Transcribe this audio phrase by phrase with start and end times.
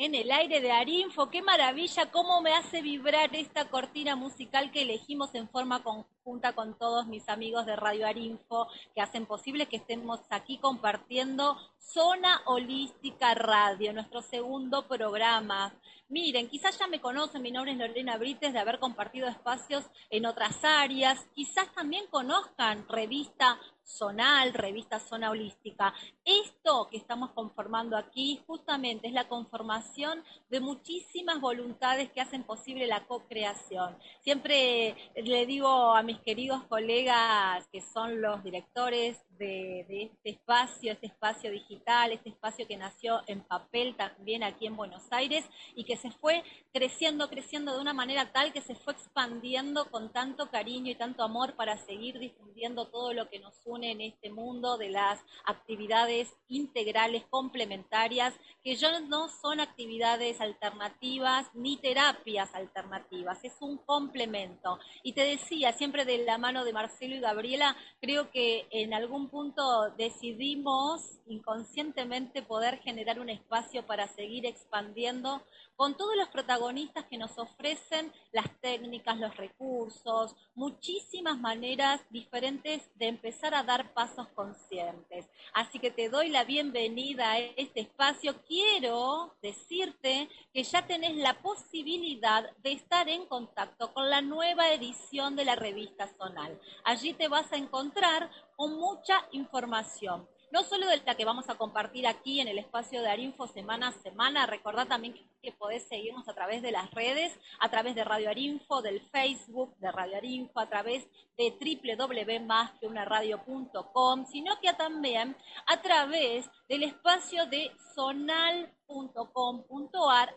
[0.00, 1.28] en el aire de Arinfo.
[1.28, 6.78] Qué maravilla, cómo me hace vibrar esta cortina musical que elegimos en forma conjunta con
[6.78, 13.34] todos mis amigos de Radio Arinfo, que hacen posible que estemos aquí compartiendo Zona Holística
[13.34, 15.74] Radio, nuestro segundo programa.
[16.08, 20.24] Miren, quizás ya me conocen, mi nombre es Lorena Brites, de haber compartido espacios en
[20.24, 25.92] otras áreas, quizás también conozcan revista zonal, revista zona holística.
[26.24, 32.86] Esto que estamos conformando aquí justamente es la conformación de muchísimas voluntades que hacen posible
[32.86, 33.96] la co-creación.
[34.20, 41.06] Siempre le digo a mis queridos colegas que son los directores de, este espacio, este
[41.06, 45.96] espacio digital, este espacio que nació en papel también aquí en Buenos Aires y que
[45.96, 50.90] se fue creciendo, creciendo de una manera tal que se fue expandiendo con tanto cariño
[50.90, 54.90] y tanto amor para seguir difundiendo todo lo que nos une en este mundo de
[54.90, 63.78] las actividades integrales complementarias, que ya no son actividades alternativas ni terapias alternativas, es un
[63.78, 64.78] complemento.
[65.02, 69.28] Y te decía, siempre de la mano de Marcelo y Gabriela, creo que en algún
[69.28, 75.42] punto decidimos inconscientemente poder generar un espacio para seguir expandiendo
[75.80, 83.08] con todos los protagonistas que nos ofrecen las técnicas, los recursos, muchísimas maneras diferentes de
[83.08, 85.26] empezar a dar pasos conscientes.
[85.54, 88.42] Así que te doy la bienvenida a este espacio.
[88.46, 95.34] Quiero decirte que ya tenés la posibilidad de estar en contacto con la nueva edición
[95.34, 96.60] de la revista Zonal.
[96.84, 101.54] Allí te vas a encontrar con mucha información no solo de la que vamos a
[101.56, 106.28] compartir aquí en el espacio de Arinfo semana a semana, recordad también que, podés seguirnos
[106.28, 110.58] a través de las redes, a través de Radio Arinfo, del Facebook de Radio Arinfo,
[110.60, 111.06] a través
[111.36, 117.72] de www.másqueunaradio.com, sino que también a través del espacio de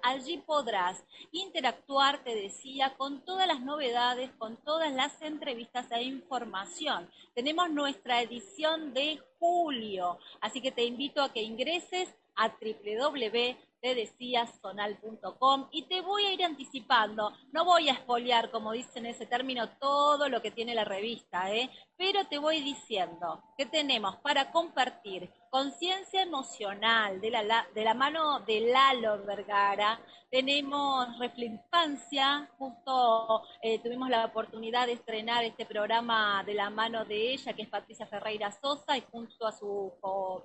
[0.01, 7.09] Allí podrás interactuar, te decía, con todas las novedades, con todas las entrevistas e información.
[7.33, 15.67] Tenemos nuestra edición de julio, así que te invito a que ingreses a www tedecíasonal.com
[15.71, 20.29] y te voy a ir anticipando, no voy a espolear, como dicen ese término, todo
[20.29, 21.69] lo que tiene la revista, ¿eh?
[21.97, 28.39] pero te voy diciendo que tenemos para compartir conciencia emocional de la, de la mano
[28.39, 29.99] de Lalo Vergara,
[30.31, 37.33] tenemos Reflinfancia, justo eh, tuvimos la oportunidad de estrenar este programa de la mano de
[37.33, 39.93] ella, que es Patricia Ferreira Sosa, y junto a su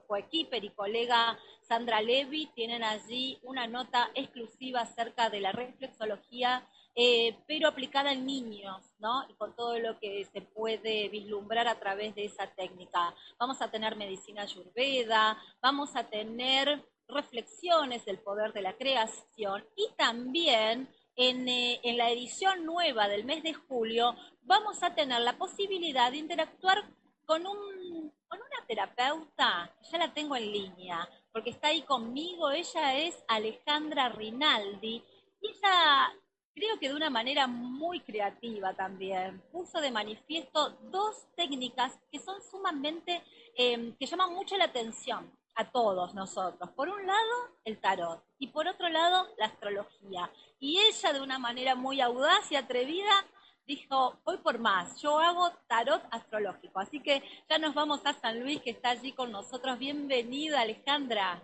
[0.06, 6.68] coequiper y colega Sandra Levy, tienen allí una nota exclusiva acerca de la reflexología
[7.00, 9.24] eh, pero aplicada en niños, ¿no?
[9.28, 13.14] Y con todo lo que se puede vislumbrar a través de esa técnica.
[13.38, 19.88] Vamos a tener medicina ayurveda, vamos a tener reflexiones del poder de la creación y
[19.96, 25.38] también en, eh, en, la edición nueva del mes de julio vamos a tener la
[25.38, 26.82] posibilidad de interactuar
[27.24, 32.96] con, un, con una terapeuta, ya la tengo en línea, porque está ahí conmigo, ella
[32.96, 35.04] es Alejandra Rinaldi,
[35.40, 36.12] y ella
[36.58, 42.42] creo que de una manera muy creativa también, puso de manifiesto dos técnicas que son
[42.42, 43.22] sumamente,
[43.56, 46.70] em, que llaman mucho la atención a todos nosotros.
[46.70, 50.30] Por un lado, el tarot y por otro lado, la astrología.
[50.58, 53.24] Y ella de una manera muy audaz y atrevida
[53.64, 56.80] dijo, voy por más, yo hago tarot astrológico.
[56.80, 59.78] Así que ya nos vamos a San Luis, que está allí con nosotros.
[59.78, 61.40] Bienvenida, Alejandra.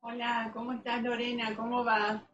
[0.00, 1.54] Hola, ¿cómo estás, Lorena?
[1.54, 2.24] ¿Cómo va?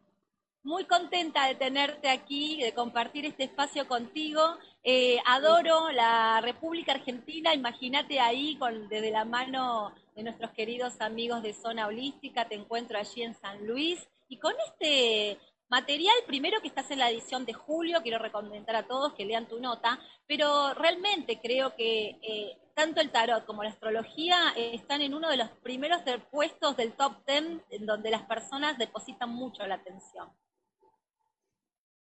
[0.67, 4.41] Muy contenta de tenerte aquí, de compartir este espacio contigo.
[4.83, 11.41] Eh, adoro la República Argentina, imagínate ahí con, desde la mano de nuestros queridos amigos
[11.41, 14.09] de Zona Holística, te encuentro allí en San Luis.
[14.27, 15.39] Y con este
[15.69, 19.47] material, primero que estás en la edición de julio, quiero recomendar a todos que lean
[19.47, 25.13] tu nota, pero realmente creo que eh, tanto el tarot como la astrología están en
[25.13, 29.75] uno de los primeros puestos del top ten en donde las personas depositan mucho la
[29.75, 30.29] atención.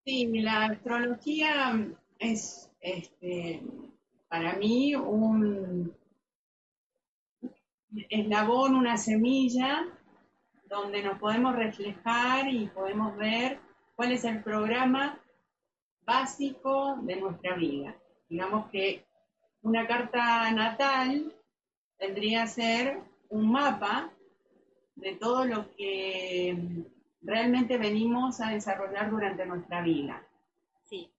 [0.09, 1.85] Sí, la astrología
[2.21, 3.61] es este,
[4.29, 5.93] para mí un
[8.09, 9.85] eslabón, una semilla
[10.69, 13.59] donde nos podemos reflejar y podemos ver
[13.97, 15.21] cuál es el programa
[16.03, 17.97] básico de nuestra vida.
[18.29, 19.05] Digamos que
[19.63, 21.35] una carta natal
[21.99, 24.13] tendría que ser un mapa
[24.95, 26.87] de todo lo que
[27.27, 30.23] realmente venimos a desarrollar durante nuestra vida.
[30.85, 31.11] Sí.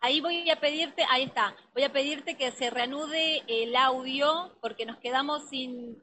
[0.00, 4.84] Ahí voy a pedirte, ahí está, voy a pedirte que se reanude el audio porque
[4.86, 6.02] nos quedamos sin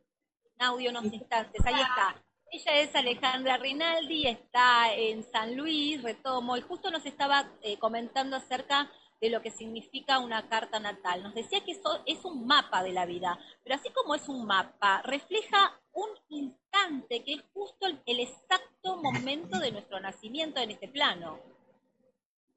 [0.60, 1.66] audio unos instantes.
[1.66, 2.22] Ahí está.
[2.52, 8.38] Ella es Alejandra Rinaldi, está en San Luis, retomo, y justo nos estaba eh, comentando
[8.38, 8.90] acerca de
[9.22, 11.24] lo que significa una carta natal.
[11.24, 14.46] Nos decía que eso es un mapa de la vida, pero así como es un
[14.46, 20.88] mapa, refleja un instante que es justo el exacto momento de nuestro nacimiento en este
[20.88, 21.40] plano.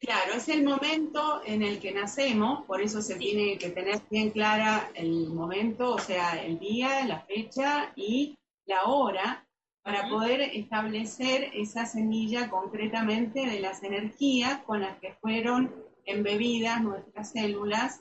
[0.01, 4.31] Claro, es el momento en el que nacemos, por eso se tiene que tener bien
[4.31, 9.45] clara el momento, o sea, el día, la fecha y la hora,
[9.83, 17.31] para poder establecer esa semilla concretamente de las energías con las que fueron embebidas nuestras
[17.33, 18.01] células,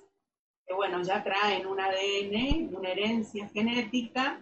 [0.66, 4.42] que bueno, ya traen un ADN, una herencia genética,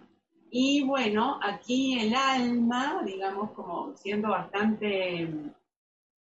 [0.50, 5.28] y bueno, aquí el alma, digamos, como siendo bastante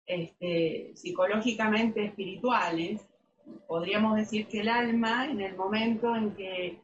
[0.06, 3.02] este, psicológicamente espirituales,
[3.68, 6.82] podríamos decir que el alma, en el momento en que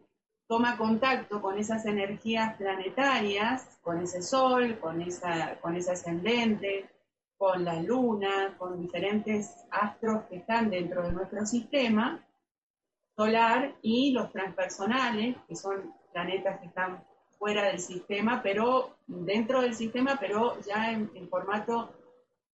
[0.48, 6.90] toma contacto con esas energías planetarias, con ese sol, con, esa, con ese ascendente,
[7.38, 12.26] con la luna, con diferentes astros que están dentro de nuestro sistema
[13.16, 17.04] solar y los transpersonales, que son planetas que están
[17.38, 21.94] fuera del sistema, pero dentro del sistema, pero ya en formato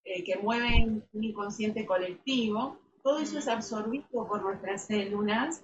[0.04, 5.64] eh, que mueven un inconsciente colectivo, todo eso es absorbido por nuestras células.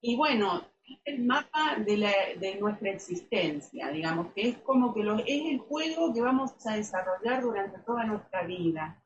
[0.00, 0.62] Y bueno,
[1.04, 6.20] el mapa de, nuestra existencia, digamos, que es como que lo, es el juego que
[6.20, 9.02] vamos a desarrollar durante toda nuestra vida.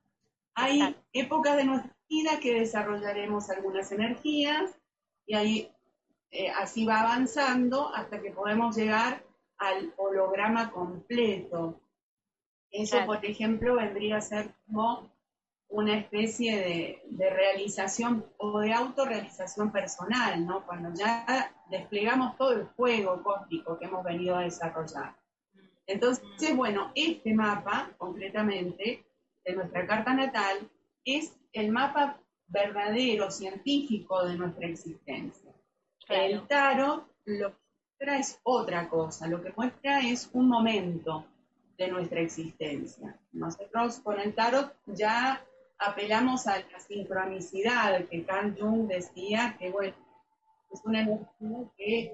[0.55, 4.75] Hay épocas de nuestra vida que desarrollaremos algunas energías
[5.27, 5.71] y ahí
[6.31, 9.23] eh, así va avanzando hasta que podemos llegar
[9.59, 11.81] al holograma completo,
[12.71, 15.11] eso, por ejemplo, vendría a ser como
[15.69, 20.65] una especie de, realización o de autorrealización personal, ¿no?
[20.65, 25.17] Cuando ya desplegamos todo el juego cósmico que hemos venido a desarrollar.
[25.87, 29.05] Entonces, bueno, este mapa, concretamente,
[29.45, 30.71] de nuestra carta natal,
[31.05, 35.53] es el mapa verdadero, científico de nuestra existencia.
[36.09, 37.57] El tarot lo que
[37.99, 41.27] muestra es otra cosa, lo que muestra es un momento,
[41.77, 43.19] de nuestra existencia.
[43.33, 45.45] Nosotros con el tarot ya
[45.79, 49.95] apelamos a la sincronicidad que Carl Jung decía que bueno,
[50.73, 52.13] es una energía que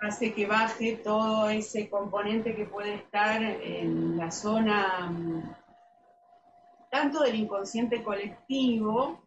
[0.00, 5.54] hace que baje todo ese componente que puede estar en la zona mm,
[6.90, 9.20] tanto del inconsciente colectivo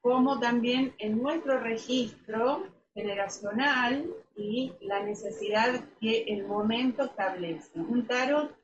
[0.00, 7.78] como también en nuestro registro generacional y la necesidad que el momento establece.
[7.78, 8.54] Un tarot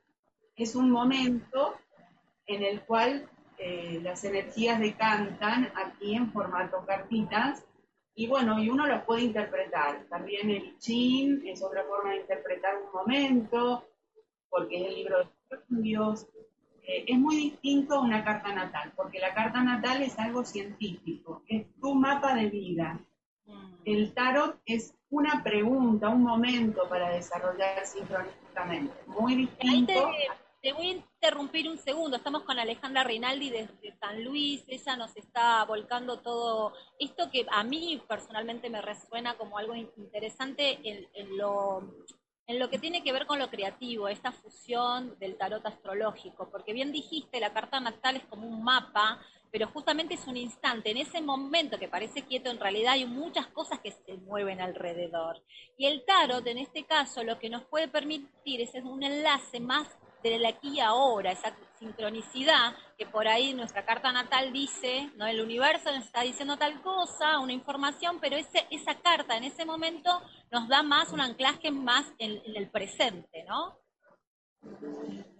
[0.55, 1.75] es un momento
[2.45, 7.65] en el cual eh, las energías decantan aquí en formato cartitas
[8.15, 10.05] y bueno, y uno los puede interpretar.
[10.09, 13.85] También el chin es otra forma de interpretar un momento,
[14.49, 16.27] porque es el libro de estudios.
[16.83, 21.43] Eh, es muy distinto a una carta natal, porque la carta natal es algo científico,
[21.47, 22.99] es tu mapa de vida.
[23.45, 23.73] Mm.
[23.85, 28.93] El tarot es una pregunta, un momento para desarrollar sincrónicamente.
[29.07, 29.93] Muy distinto.
[29.93, 32.17] Te voy a interrumpir un segundo.
[32.17, 34.63] Estamos con Alejandra Rinaldi desde San Luis.
[34.67, 40.79] Ella nos está volcando todo esto que a mí personalmente me resuena como algo interesante
[40.83, 41.81] en, lo,
[42.45, 46.49] en lo que tiene que ver con lo creativo, esta fusión del tarot astrológico.
[46.51, 49.19] Porque bien dijiste, la carta natal es como un mapa
[49.51, 53.47] pero justamente es un instante, en ese momento que parece quieto, en realidad hay muchas
[53.47, 55.41] cosas que se mueven alrededor.
[55.75, 59.87] Y el tarot, en este caso, lo que nos puede permitir es un enlace más
[60.23, 65.25] del aquí y ahora, esa sincronicidad que por ahí nuestra carta natal dice, ¿no?
[65.25, 69.65] El universo nos está diciendo tal cosa, una información, pero ese, esa carta en ese
[69.65, 70.09] momento
[70.51, 73.77] nos da más un anclaje más en, el presente, ¿no?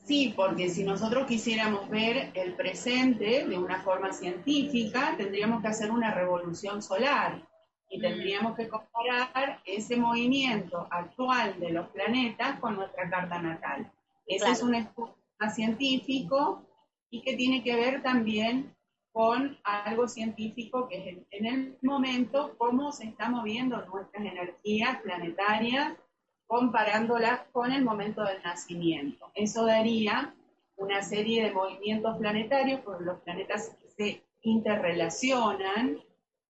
[0.06, 5.92] Sí, porque si nosotros quisiéramos ver el presente de una forma científica, tendríamos que hacer
[5.92, 7.46] una revolución solar
[7.90, 8.02] y mm.
[8.02, 13.92] tendríamos que comparar ese movimiento actual de los planetas con nuestra carta natal.
[14.30, 15.16] Ese es un estudio
[15.54, 16.64] científico
[17.10, 18.76] y que tiene que ver también
[19.12, 25.98] con algo científico que es en el momento cómo se están moviendo nuestras energías planetarias
[26.46, 29.32] comparándolas con el momento del nacimiento.
[29.34, 30.36] Eso daría
[30.78, 36.00] una serie de movimientos planetarios, porque los planetas se interrelacionan,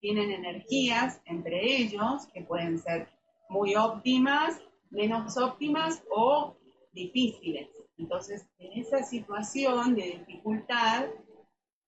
[0.01, 3.07] tienen energías entre ellos que pueden ser
[3.50, 6.55] muy óptimas, menos óptimas o
[7.00, 7.70] difíciles.
[7.98, 11.06] Entonces, en esa situación de dificultad,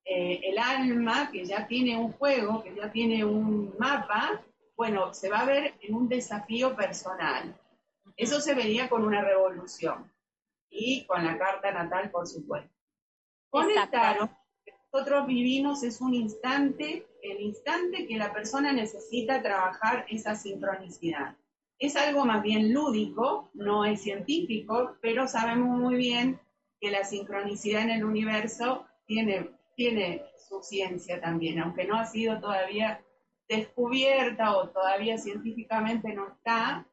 [0.05, 4.41] eh, el alma, que ya tiene un juego, que ya tiene un mapa,
[4.75, 7.55] bueno, se va a ver en un desafío personal.
[8.17, 10.11] Eso se vería con una revolución
[10.69, 12.71] y con la carta natal, por supuesto.
[13.49, 14.31] Con el tarot,
[14.91, 21.37] nosotros vivimos es un instante, el instante que la persona necesita trabajar esa sincronicidad.
[21.81, 26.39] Es algo más bien lúdico, no es científico, pero sabemos muy bien
[26.79, 32.39] que la sincronicidad en el universo tiene, tiene su ciencia también, aunque no ha sido
[32.39, 33.01] todavía
[33.49, 36.85] descubierta o todavía científicamente no está,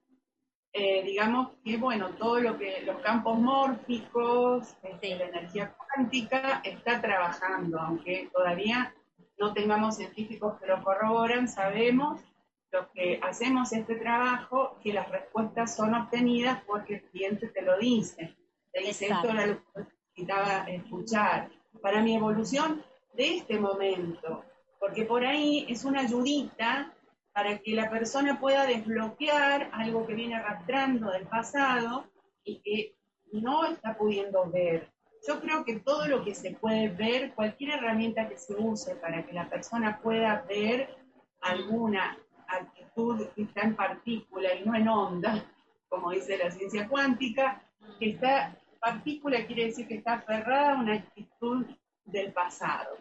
[0.73, 6.99] eh, digamos que, bueno, todo lo que los campos mórficos, este, la energía cuántica está
[7.03, 8.95] trabajando, aunque todavía
[9.39, 12.23] no tengamos científicos que lo corroboran, sabemos
[12.71, 17.79] los que hacemos este trabajo que las respuestas son obtenidas porque el cliente te lo
[17.79, 18.37] dice.
[18.73, 21.51] Te dice, esto era lo que necesitaba escuchar.
[21.81, 22.83] Para mi evolución
[23.15, 24.45] de este momento,
[24.81, 26.95] porque por ahí es una ayudita
[27.33, 32.11] para que la persona pueda desbloquear algo que viene arrastrando del pasado
[32.45, 32.97] y que
[33.33, 34.91] no está pudiendo ver.
[35.27, 39.25] Yo creo que todo lo que se puede ver, cualquier herramienta que se use para
[39.25, 40.97] que la persona pueda ver
[41.41, 45.45] alguna actitud está en partícula y no en onda,
[45.89, 47.63] como dice la ciencia cuántica,
[47.99, 51.67] que está, partícula quiere decir que está aferrada a una actitud
[52.05, 52.97] del pasado.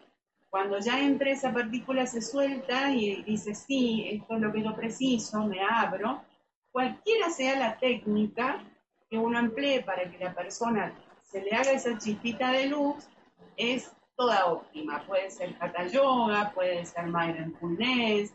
[0.50, 4.74] Cuando ya entre esa partícula se suelta y dice, sí, esto es lo que yo
[4.74, 6.22] preciso, me abro,
[6.70, 8.64] cualquiera sea la técnica
[9.10, 13.08] que uno emplee para que la persona se le haga esa chispita de luz,
[13.56, 15.04] es toda óptima.
[15.06, 18.34] Puede ser Hatha Yoga, puede ser Mindfulness,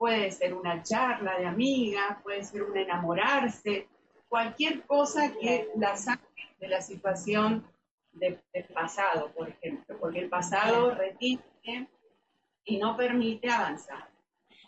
[0.00, 3.86] puede ser una charla de amigas, puede ser un enamorarse,
[4.30, 6.24] cualquier cosa que la saque
[6.58, 7.70] de la situación
[8.12, 8.40] del
[8.72, 11.42] pasado, por ejemplo, porque el pasado retiene
[12.64, 14.08] y no permite avanzar.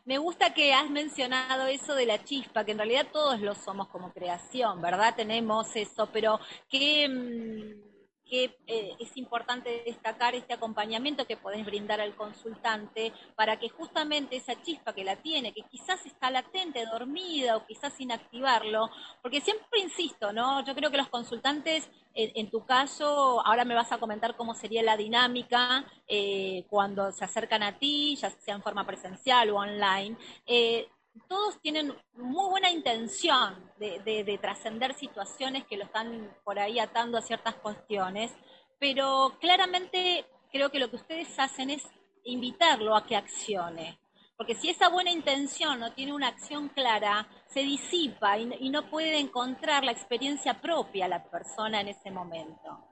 [0.05, 3.89] Me gusta que has mencionado eso de la chispa, que en realidad todos lo somos
[3.89, 5.15] como creación, ¿verdad?
[5.17, 7.91] Tenemos eso, pero que...
[8.33, 14.37] Que eh, es importante destacar este acompañamiento que podés brindar al consultante para que justamente
[14.37, 18.89] esa chispa que la tiene, que quizás está latente, dormida o quizás sin activarlo,
[19.21, 20.65] porque siempre insisto, ¿no?
[20.65, 24.83] Yo creo que los consultantes, en, tu caso, ahora me vas a comentar cómo sería
[24.83, 30.17] la dinámica eh, cuando se acercan a ti, ya sea en forma presencial o online.
[30.47, 30.89] Eh,
[31.29, 37.23] todos tienen muy buena intención de, trascender situaciones que lo están por ahí atando a
[37.23, 38.33] ciertas cuestiones,
[38.79, 41.83] pero claramente creo que lo que ustedes hacen es
[42.25, 43.99] invitarlo a que accione.
[44.37, 49.19] Porque si esa buena intención no tiene una acción clara, se disipa y, no puede
[49.19, 52.89] encontrar la experiencia propia la persona en ese momento.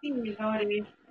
[0.00, 0.10] Sí,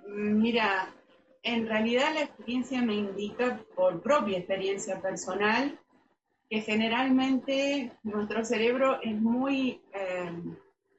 [0.08, 0.92] mira,
[1.42, 5.78] en realidad la experiencia me indica por propia experiencia personal
[6.48, 10.32] que generalmente nuestro cerebro es muy, eh,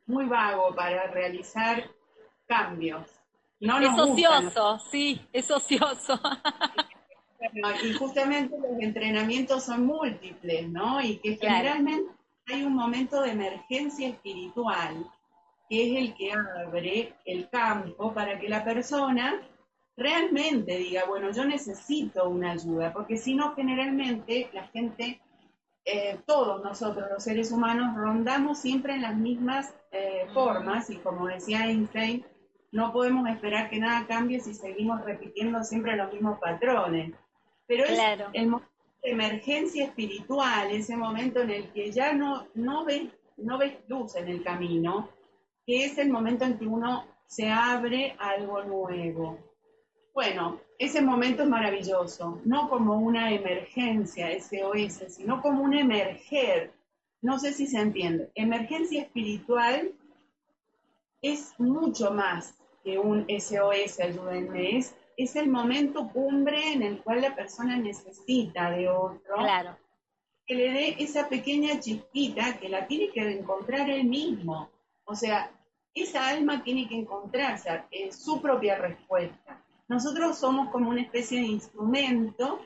[0.07, 1.83] muy vago para realizar
[2.48, 3.07] cambios.
[3.60, 6.19] No es ocioso, sí, es ocioso.
[7.83, 11.01] y justamente los entrenamientos son múltiples, ¿no?
[11.01, 12.12] Y que generalmente
[12.48, 15.05] hay un momento de emergencia espiritual,
[15.69, 19.41] que es el que abre el campo para que la persona
[20.01, 25.22] realmente diga, bueno, yo necesito una ayuda, porque si no, generalmente la gente,
[25.86, 31.27] eh, todos nosotros los seres humanos, rondamos siempre en las mismas eh, formas y como
[31.27, 32.25] decía Einstein,
[32.72, 37.13] no podemos esperar que nada cambie si seguimos repitiendo siempre los mismos patrones.
[37.67, 38.00] Pero es
[38.34, 38.72] el momento
[39.03, 44.15] de emergencia espiritual, ese momento en el que ya no, no, ves, no ves luz
[44.15, 45.10] en el camino,
[45.65, 49.50] que es el momento en que uno se abre a algo nuevo.
[50.13, 56.74] Bueno, ese momento es maravilloso, no como una emergencia SOS, sino como un emerger.
[57.22, 58.30] No sé si se entiende.
[58.36, 59.94] Emergencia espiritual
[61.22, 67.22] es mucho más que un SOS, ayúdenme, es, es el momento cumbre en el cual
[67.22, 69.36] la persona necesita de otro.
[69.36, 69.77] Claro.
[70.46, 74.70] Que le dé esa pequeña chispita que la tiene que encontrar él mismo.
[75.06, 75.51] O sea,
[75.94, 79.61] esa alma tiene que encontrarse en su propia respuesta.
[79.91, 82.62] Nosotros somos como una especie de instrumento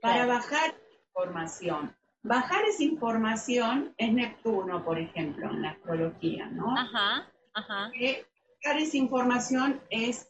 [0.00, 0.76] para bajar
[1.08, 1.92] información.
[2.22, 6.78] Bajar esa información es Neptuno, por ejemplo, en la astrología, ¿no?
[6.78, 7.90] Ajá, ajá.
[7.98, 10.28] bajar esa información es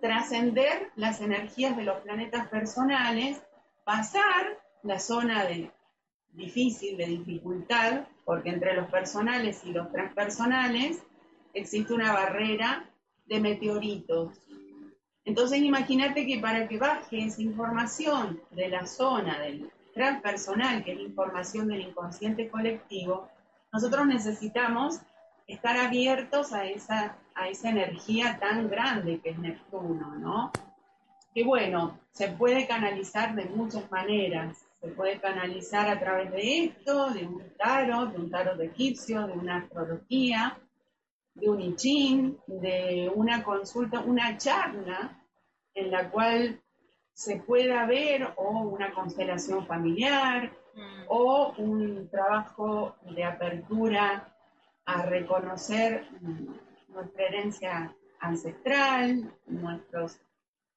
[0.00, 3.40] trascender las energías de los planetas personales,
[3.84, 5.70] pasar la zona de
[6.32, 11.04] difícil, de dificultad, porque entre los personales y los transpersonales
[11.54, 12.90] existe una barrera
[13.26, 14.40] de meteoritos,
[15.28, 20.96] Entonces imagínate que para que baje esa información de la zona del transpersonal, que es
[20.96, 23.28] la información del inconsciente colectivo,
[23.70, 25.00] nosotros necesitamos
[25.46, 30.50] estar abiertos a esa, a esa energía tan grande que es Neptuno, ¿no?
[31.34, 34.56] Que bueno, se puede canalizar de muchas maneras.
[34.80, 39.34] Se puede canalizar a través de esto, de un tarot, de un tarot egipcio, de
[39.34, 40.56] una astrología,
[41.34, 45.17] de un I Ching, de una consulta, una charla
[45.78, 46.60] en la cual
[47.12, 51.04] se pueda ver o una constelación familiar mm.
[51.08, 54.34] o un trabajo de apertura
[54.84, 56.06] a reconocer
[56.88, 60.18] nuestra herencia ancestral, nuestros,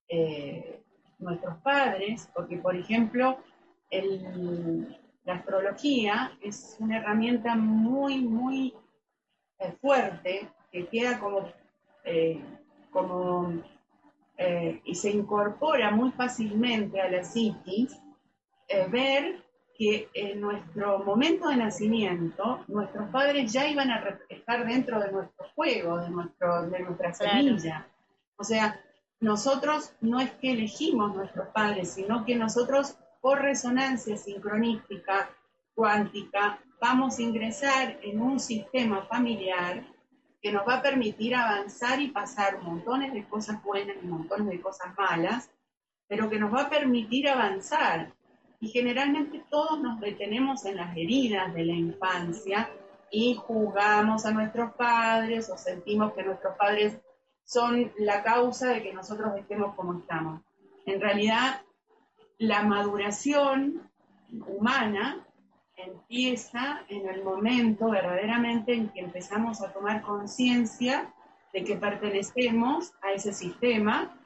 [0.08, 0.84] eh,
[1.18, 3.40] nuestros padres, porque por ejemplo
[5.24, 8.74] la astrología es una herramienta muy, muy
[9.60, 11.48] eh, fuerte que queda como,
[12.04, 12.42] eh,
[12.92, 13.62] como
[14.38, 17.98] eh, y se incorpora muy fácilmente a la psiquis,
[18.90, 19.44] ver
[19.78, 25.46] que en nuestro momento de nacimiento, nuestros padres ya iban a estar dentro de nuestro
[25.56, 27.88] juego, de, nuestro, de nuestra semilla.
[28.38, 28.80] O sea,
[29.20, 35.30] nosotros no es que elegimos nuestros padres, sino que nosotros por resonancia sincronística,
[35.76, 39.84] cuántica, vamos a ingresar en un sistema familiar
[40.42, 44.62] que nos va a permitir avanzar y pasar montones de cosas buenas y montones de
[44.62, 45.52] cosas malas,
[46.08, 48.14] pero que nos va a permitir avanzar.
[48.60, 52.70] Y generalmente todos nos detenemos en las heridas de la infancia
[53.12, 56.98] y juzgamos a nuestros padres o sentimos que nuestros padres
[57.44, 60.42] son la causa de que nosotros estemos como estamos.
[60.86, 61.62] En realidad,
[62.38, 63.90] la maduración
[64.48, 65.28] humana
[65.86, 71.14] empieza en el momento verdaderamente en que empezamos a tomar conciencia
[71.54, 74.18] de que pertenecemos a ese sistema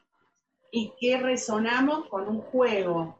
[0.71, 3.17] y que resonamos con un juego,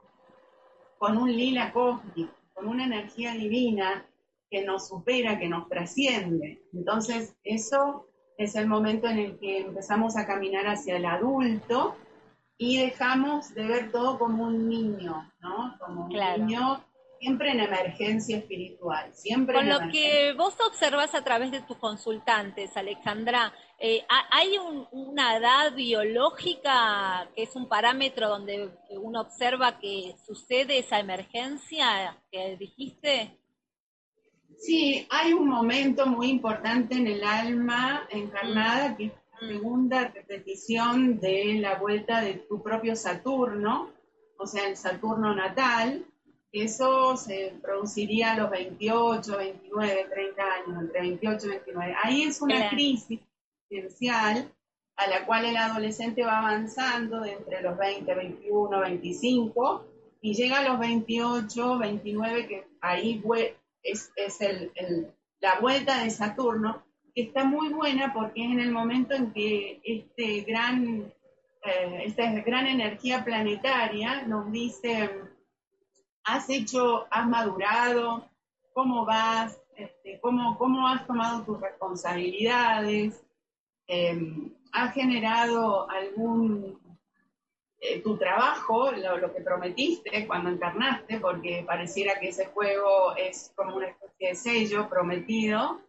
[0.98, 4.06] con un lila cósmico, con una energía divina
[4.50, 6.62] que nos supera, que nos trasciende.
[6.74, 8.07] Entonces, eso
[8.38, 11.96] es el momento en el que empezamos a caminar hacia el adulto
[12.57, 15.75] y dejamos de ver todo como un niño, ¿no?
[15.79, 16.83] Como un niño
[17.20, 19.56] siempre en emergencia espiritual, siempre.
[19.56, 24.58] Con lo que vos observas a través de tus consultantes, Alejandra, eh, ¿hay
[24.92, 32.56] una edad biológica que es un parámetro donde uno observa que sucede esa emergencia que
[32.58, 33.40] dijiste?
[34.58, 38.96] Sí, hay un momento muy importante en el alma encarnada mm.
[38.96, 39.51] que es la mm.
[39.51, 43.92] segunda repetición de la vuelta de tu propio Saturno,
[44.38, 46.06] o sea, el Saturno natal,
[46.63, 51.96] eso se produciría a los 28, 29, 30 años, entre 28 y 29.
[52.01, 53.20] Ahí es una crisis
[53.70, 54.51] existencial
[54.96, 59.85] a la cual el adolescente va avanzando de entre los 20, 21, 25
[60.22, 63.22] y llega a los 28, 29, que ahí
[63.83, 64.11] es,
[65.39, 69.81] la vuelta de Saturno, que está muy buena porque es en el momento en que
[69.83, 71.13] este gran,
[71.63, 75.09] eh, esta gran energía planetaria nos dice
[76.25, 78.27] has hecho, has madurado,
[78.74, 83.24] cómo vas, este, cómo, cómo, has tomado tus responsabilidades,
[83.88, 86.79] em, has generado algún,
[87.79, 93.77] eh, tu trabajo, lo, que prometiste cuando encarnaste, porque pareciera que ese juego es como
[93.77, 95.81] una especie de sello prometido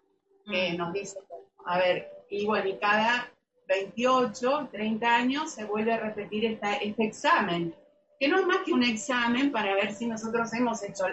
[0.44, 0.76] que mm.
[0.76, 1.18] nos dice,
[1.64, 3.32] a ver, y bueno, y cada
[3.68, 7.74] 28, 30 años se vuelve a repetir esta, este examen
[8.18, 11.04] que no es más que un examen para ver si nosotros hemos hecho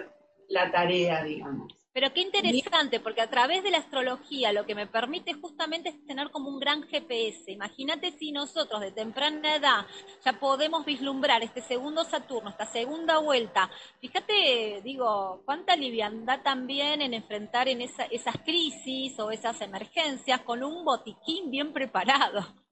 [0.48, 1.72] la tarea, digamos.
[1.94, 6.06] Pero qué interesante, porque a través de la astrología lo que me permite justamente es
[6.06, 7.52] tener como un gran GPS.
[7.52, 9.86] Imagínate si nosotros de temprana edad
[10.24, 13.70] ya podemos vislumbrar este segundo Saturno, esta segunda vuelta.
[14.00, 20.84] Fíjate, digo, cuánta liviandad también en enfrentar en esas crisis o esas emergencias con un
[20.84, 22.63] botiquín bien preparado.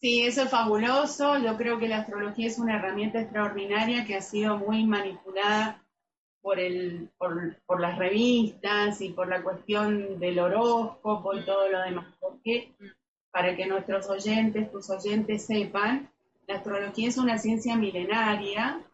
[0.00, 1.38] Sí, eso es fabuloso.
[1.38, 5.82] Yo creo que la astrología es una herramienta extraordinaria que ha sido muy manipulada
[6.44, 12.06] por, el, por, las revistas y por la cuestión del horóscopo y todo lo demás.
[12.20, 12.74] Porque
[13.30, 16.10] para que nuestros oyentes, tus oyentes sepan,
[16.46, 18.84] la astrología es una ciencia milenaria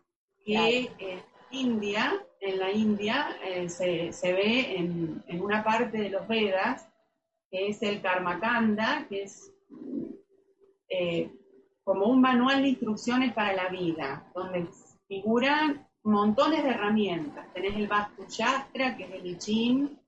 [0.45, 6.29] que en India, en la India, eh, se, ve en, en, una parte de los
[6.29, 6.89] Vedas,
[7.51, 9.53] que es el Karmakanda, que es
[10.91, 11.31] eh,
[11.83, 14.69] como un manual de instrucciones para la vida, donde
[15.09, 17.53] figuran montones de herramientas.
[17.55, 20.01] Tenés el Vastu Shastra, que es el I Ching,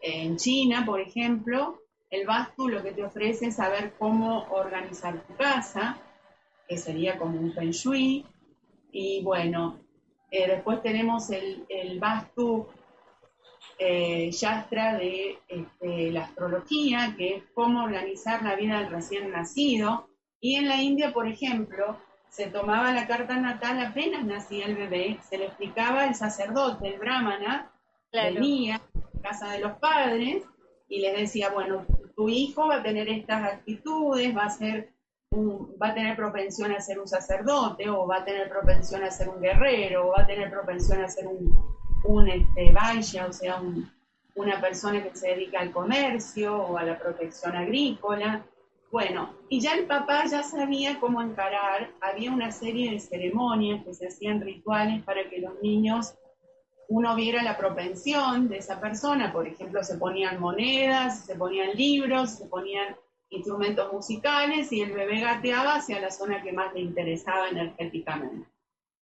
[0.00, 5.34] en China, por ejemplo, el Vastu lo que te ofrece es saber cómo organizar tu
[5.36, 5.98] casa.
[6.68, 8.26] que sería como un feng shui.
[8.92, 9.78] Y bueno,
[10.30, 12.66] eh, después tenemos el, el Vastu
[13.78, 20.08] eh, Yastra de este, la astrología, que es cómo organizar la vida del recién nacido.
[20.40, 21.98] Y en la India, por ejemplo,
[22.28, 26.98] se tomaba la carta natal apenas nacía el bebé, se le explicaba el sacerdote, el
[26.98, 27.72] brahmana,
[28.12, 30.44] venía a casa de los padres
[30.88, 34.92] y les decía, bueno, tu hijo va a tener estas actitudes, va a ser
[35.30, 39.28] va a tener propensión a ser un sacerdote, o va a tener propensión a ser
[39.28, 41.52] un guerrero, o va a tener propensión a ser un,
[42.04, 42.74] un este,
[43.26, 43.62] o sea,
[44.34, 48.44] una persona que se dedica al comercio o a la protección agrícola.
[48.90, 53.92] Bueno, y ya el papá ya sabía cómo encarar, había una serie de ceremonias que
[53.92, 56.14] se hacían rituales para que los niños,
[56.88, 62.30] uno viera la propensión de esa persona, por ejemplo, se ponían monedas, se ponían libros,
[62.30, 62.96] se ponían
[63.28, 68.48] instrumentos musicales y el bebé gateaba hacia la zona que más le interesaba energéticamente.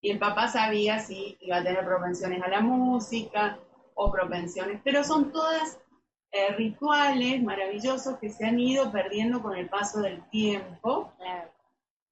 [0.01, 3.61] Y el papá sabía si iba a tener propensiones a la música
[3.95, 5.79] o propensiones, pero son todas
[6.37, 11.13] eh, rituales maravillosos que se han ido perdiendo con el paso del tiempo,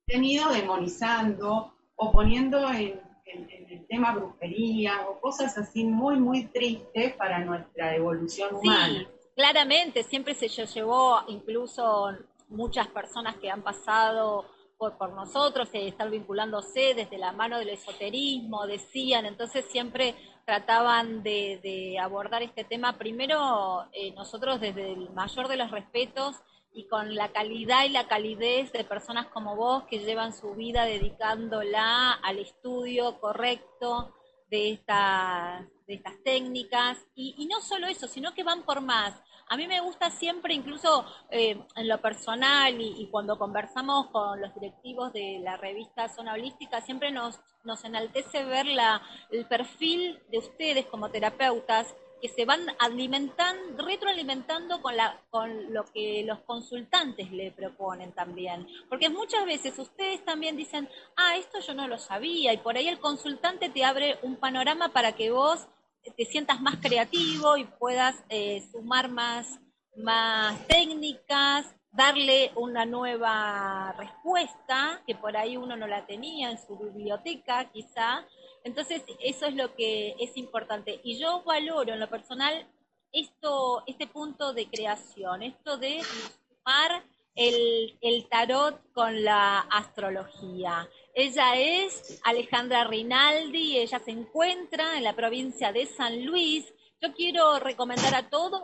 [0.07, 6.45] se han ido demonizando o poniendo en, el tema brujería o cosas así muy, muy
[6.47, 9.09] tristes para nuestra evolución humana.
[9.35, 12.11] Claramente, siempre se llevó incluso
[12.49, 14.47] muchas personas que han pasado
[14.79, 21.22] por, por nosotros, eh, estar vinculándose desde la mano del esoterismo, decían, entonces siempre trataban
[21.22, 26.37] de, abordar este tema, primero eh, nosotros desde el mayor de los respetos
[26.72, 30.85] y con la calidad y la calidez de personas como vos que llevan su vida
[30.85, 34.14] dedicándola al estudio correcto
[34.50, 39.14] de estas, de estas técnicas y, y no solo eso, sino que van por más.
[39.48, 44.54] A mí me gusta siempre, incluso eh, en lo personal y, cuando conversamos con los
[44.54, 50.38] directivos de la revista Zona Holística, siempre nos, nos enaltece ver la, el perfil de
[50.38, 57.30] ustedes como terapeutas que se van alimentando, retroalimentando con, la, con lo que los consultantes
[57.30, 58.66] le proponen también.
[58.88, 62.88] Porque muchas veces ustedes también dicen, ah, esto yo no lo sabía, y por ahí
[62.88, 65.68] el consultante te abre un panorama para que vos
[66.17, 69.61] te sientas más creativo y puedas eh, sumar más,
[69.97, 76.77] más técnicas, darle una nueva respuesta, que por ahí uno no la tenía en su
[76.77, 78.25] biblioteca quizá.
[78.64, 81.01] Entonces, eso es lo que es importante.
[81.05, 82.67] Y yo valoro en lo personal
[83.12, 90.88] esto, este punto de creación, esto de sumar el, el tarot con la astrología.
[91.14, 96.73] Ella es Alejandra Rinaldi, ella se encuentra en la provincia de San Luis.
[97.01, 98.62] Yo quiero recomendar a todos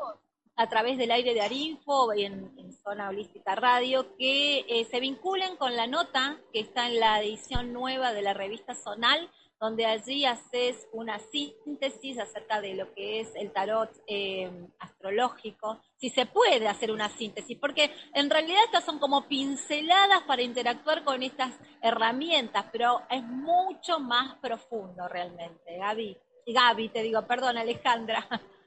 [0.61, 5.57] a través del aire de Arinfo y en, Zona Holística Radio que eh, se vinculen
[5.57, 10.25] con la nota que está en la edición nueva de la revista Zonal donde allí
[10.27, 16.67] haces una síntesis acerca de lo que es el tarot eh, astrológico, si se puede
[16.67, 22.67] hacer una síntesis, porque en realidad estas son como pinceladas para interactuar con estas herramientas,
[22.73, 26.17] pero es mucho más profundo realmente, Gaby.
[26.47, 28.27] Gaby, te digo, perdón, Alejandra.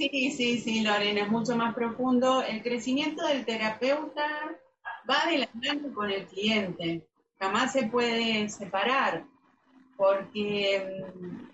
[0.00, 2.42] Sí, sí, sí, Lorena, es mucho más profundo.
[2.42, 4.26] El crecimiento del terapeuta
[5.08, 7.06] va de la mano con el cliente,
[7.38, 9.26] jamás se puede separar
[9.98, 11.48] porque mm,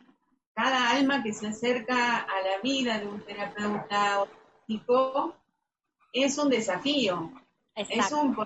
[0.54, 5.34] cada alma que se acerca a la vida de un terapeuta holístico
[6.12, 7.32] es un desafío,
[7.74, 8.36] es un,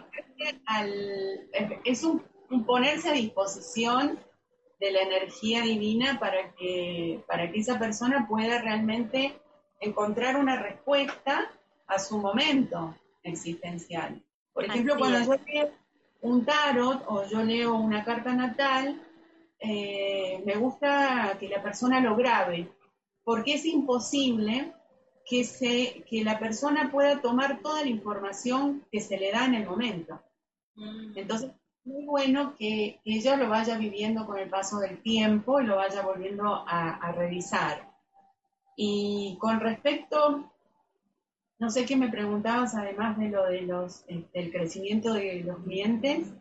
[1.84, 4.18] es un, ponerse a disposición
[4.78, 9.38] de la energía divina para que, para que esa persona pueda realmente
[9.80, 11.50] encontrar una respuesta
[11.86, 14.22] a su momento existencial.
[14.52, 15.70] Por ejemplo, cuando yo leo
[16.22, 19.00] un tarot o yo leo una carta natal,
[19.58, 22.68] eh, me gusta que la persona lo grabe,
[23.24, 24.72] porque es imposible
[25.26, 29.54] que, se, que la persona pueda tomar toda la información que se le da en
[29.54, 30.20] el momento.
[30.74, 31.12] Mm.
[31.16, 35.66] Entonces, es muy bueno que, ella lo vaya viviendo con el paso del tiempo y
[35.66, 37.89] lo vaya volviendo a, revisar.
[38.76, 40.50] Y con respecto,
[41.58, 45.58] no sé qué me preguntabas además de lo de los, este, del crecimiento de los
[45.58, 46.32] clientes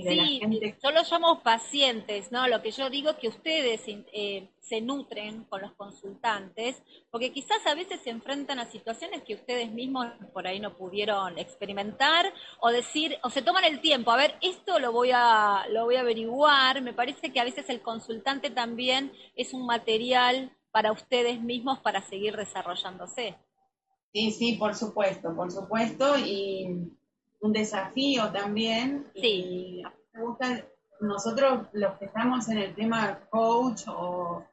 [0.00, 2.48] sí, Solo somos pacientes, ¿no?
[2.48, 7.66] Lo que yo digo es que ustedes eh, se nutren con los consultantes, porque quizás
[7.66, 12.70] a veces se enfrentan a situaciones que ustedes mismos por ahí no pudieron experimentar o
[12.70, 16.00] decir, o se toman el tiempo, a ver, esto lo voy a, lo voy a
[16.00, 16.80] averiguar.
[16.80, 22.00] Me parece que a veces el consultante también es un material para ustedes mismos para
[22.00, 23.36] seguir desarrollándose.
[24.12, 26.18] Sí, sí, por supuesto, por supuesto.
[26.18, 26.90] Y
[27.40, 29.06] un desafío también.
[29.14, 29.82] Sí.
[30.12, 30.64] Me gusta,
[31.00, 34.44] nosotros los que estamos en el tema coach o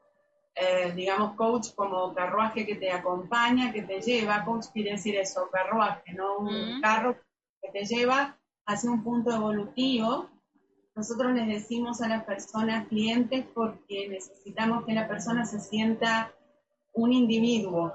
[0.55, 5.49] eh, digamos coach como carruaje que te acompaña, que te lleva, coach quiere decir eso,
[5.51, 7.17] carruaje, no un carro
[7.61, 10.29] que te lleva hacia un punto evolutivo.
[10.99, 16.33] Nosotros les decimos a las personas clientes porque necesitamos que la persona se sienta
[16.91, 17.93] un individuo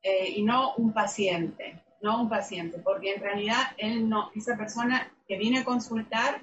[0.00, 5.12] eh, y no un paciente, no un paciente, porque en realidad él no, esa persona
[5.26, 6.40] que viene a consultar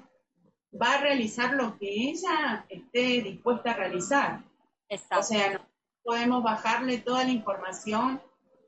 [0.78, 4.44] va a realizar lo que ella esté dispuesta a realizar.
[5.18, 5.60] O sea, no
[6.02, 8.20] podemos bajarle toda la información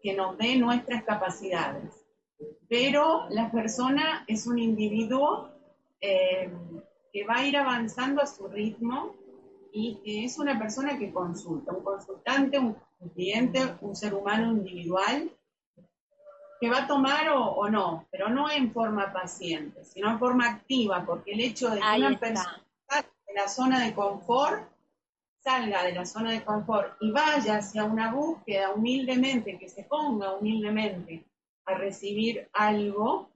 [0.03, 2.03] que nos dé nuestras capacidades.
[2.66, 5.51] Pero la persona es un individuo
[6.01, 6.51] eh,
[7.16, 9.14] que va a ir avanzando a su ritmo
[9.72, 12.76] y que es una persona que consulta, un consultante, un
[13.14, 15.31] cliente, un ser humano individual
[16.61, 21.07] que va a tomar o, no, pero no en forma paciente, sino en forma activa,
[21.07, 22.62] porque el hecho de que una persona
[23.26, 24.68] de la zona de confort
[25.42, 30.35] salga de la zona de confort y vaya hacia una búsqueda humildemente, que se ponga
[30.35, 31.24] humildemente
[31.64, 33.31] a recibir algo,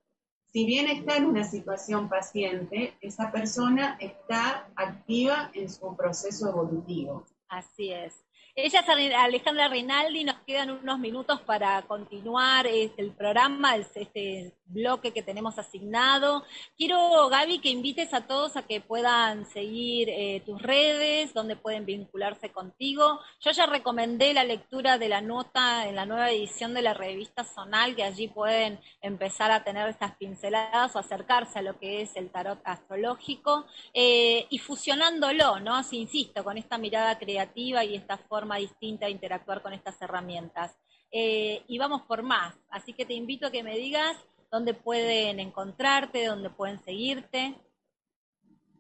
[0.53, 7.25] si bien está en una situación paciente, esa persona está activa en su proceso evolutivo.
[7.49, 8.25] Así es.
[8.57, 15.13] Ella es Alejandra Rinaldi, nos quedan unos minutos para continuar este, el programa, este bloque
[15.13, 16.45] que tenemos asignado.
[16.77, 21.87] Quiero, Gaby, que invites a todos a que puedan seguir eh, tus redes, donde pueden
[21.87, 23.21] vincularse contigo.
[23.41, 27.45] Yo ya recomendé la lectura de la nota en la nueva edición de la revista
[27.45, 32.17] Sonal, que allí pueden empezar a tener estas pinceladas o acercarse a lo que es
[32.17, 35.77] el tarot astrológico eh, y fusionándolo, ¿no?
[35.77, 40.77] Así insisto, con esta mirada creativa y esta forma distinta de interactuar con estas herramientas.
[41.13, 44.17] Eh, y vamos por más, así que te invito a que me digas
[44.51, 47.57] dónde pueden encontrarte, dónde pueden seguirte.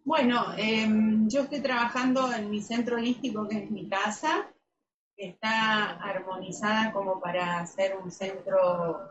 [0.04, 4.50] Bueno, em, yo estoy trabajando en mi centro holístico, que es mi casa,
[5.16, 9.08] que está armonizada como para hacer un centro,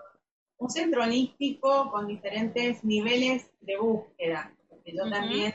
[0.58, 5.54] un centro holístico con diferentes niveles de búsqueda, porque yo también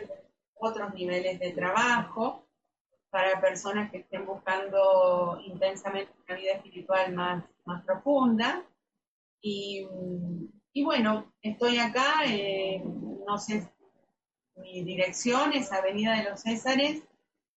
[0.54, 2.48] otros niveles de trabajo
[3.10, 8.64] para personas que estén buscando intensamente una vida espiritual más, más profunda.
[9.40, 9.86] Y,
[10.82, 12.82] bueno, estoy acá, eh,
[13.26, 13.68] no sé,
[14.56, 17.02] mi dirección es Avenida de los Césares,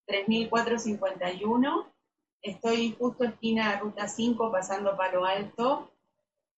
[0.06, 1.92] 3451.
[2.42, 5.90] Estoy justo esquina de Ruta 5, pasando Palo Alto,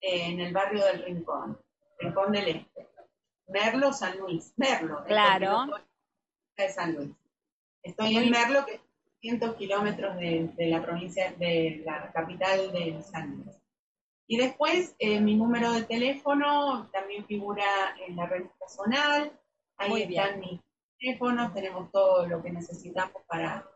[0.00, 1.58] eh, en el barrio del Rincón,
[1.98, 2.88] Rincón del Este.
[3.48, 4.52] Merlo, San Luis.
[4.56, 5.04] Merlo.
[5.04, 5.66] Claro.
[6.56, 7.10] De San Luis.
[7.82, 8.80] Estoy en Merlo, que
[9.22, 13.59] 200 kilómetros de, la provincia, de la capital de San Luis.
[14.30, 17.64] Y después eh, mi número de teléfono también figura
[18.06, 19.36] en la red personal.
[19.76, 20.60] Ahí están mis
[21.00, 23.68] teléfonos, tenemos todo lo que necesitamos para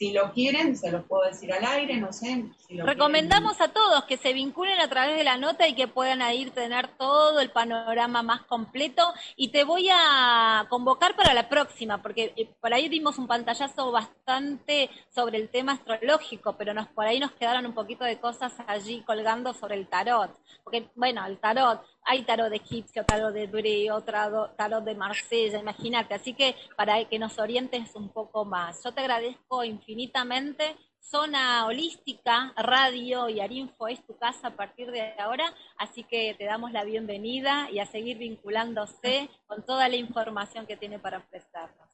[0.00, 2.46] si lo quieren, se los puedo decir al aire, no sé.
[2.70, 6.52] Recomendamos a todos que se vinculen a través de la nota y que puedan ir
[6.52, 9.12] tener todo el panorama más completo.
[9.36, 13.92] Y te voy a convocar para la próxima, porque eh, por ahí dimos un pantallazo
[13.92, 18.54] bastante sobre el tema astrológico, pero nos por ahí nos quedaron un poquito de cosas
[18.66, 20.30] allí colgando sobre el tarot.
[20.64, 26.12] Porque, bueno, el tarot, hay tarot de egipcio, tarot de hebreo, tarot de Marsella, imagínate.
[26.12, 28.82] Así que para que nos orientes un poco más.
[28.82, 30.76] Yo te agradezco infinitamente.
[30.98, 36.44] Zona Holística, Radio y Arinfo es tu casa a partir de ahora, así que te
[36.44, 41.88] damos la bienvenida y a seguir vinculándose con toda la información que tiene para ofrecernos.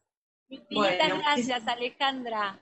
[0.49, 2.59] Infinitas gracias, Alejandra.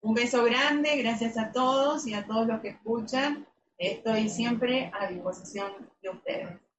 [0.00, 3.46] Un beso grande, gracias a todos y a todos los que escuchan.
[3.78, 6.71] Estoy siempre a disposición de ustedes.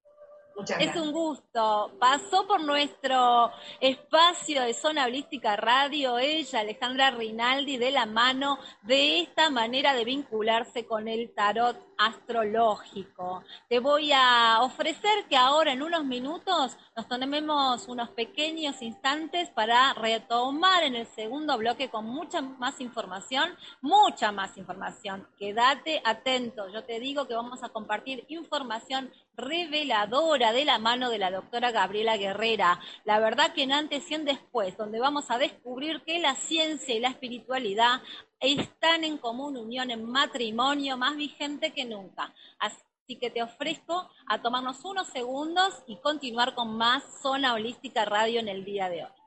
[0.56, 1.92] Muchas es un gusto.
[2.00, 9.22] Pasó por nuestro espacio de Zona Holística Radio ella, Alejandra Rinaldi, de la mano de
[9.22, 13.44] esta manera de vincularse con el tarot astrológico.
[13.70, 19.94] Te voy a ofrecer que ahora en unos minutos nos tomemos unos pequeños instantes para
[19.94, 25.28] retomar en el segundo bloque con mucha más información, mucha más información.
[25.38, 31.18] Quédate atento, yo te digo que vamos a compartir información reveladora de la mano de
[31.18, 32.80] la doctora Gabriela Guerrera.
[33.06, 36.96] La verdad que en antes y en después, donde vamos a descubrir que la ciencia
[36.96, 38.02] y la espiritualidad
[38.40, 42.34] están en común unión, en matrimonio, más vigente que nunca.
[42.60, 48.40] Así que te ofrezco a tomarnos unos segundos y continuar con más Zona Holística Radio
[48.40, 49.23] en el día de hoy.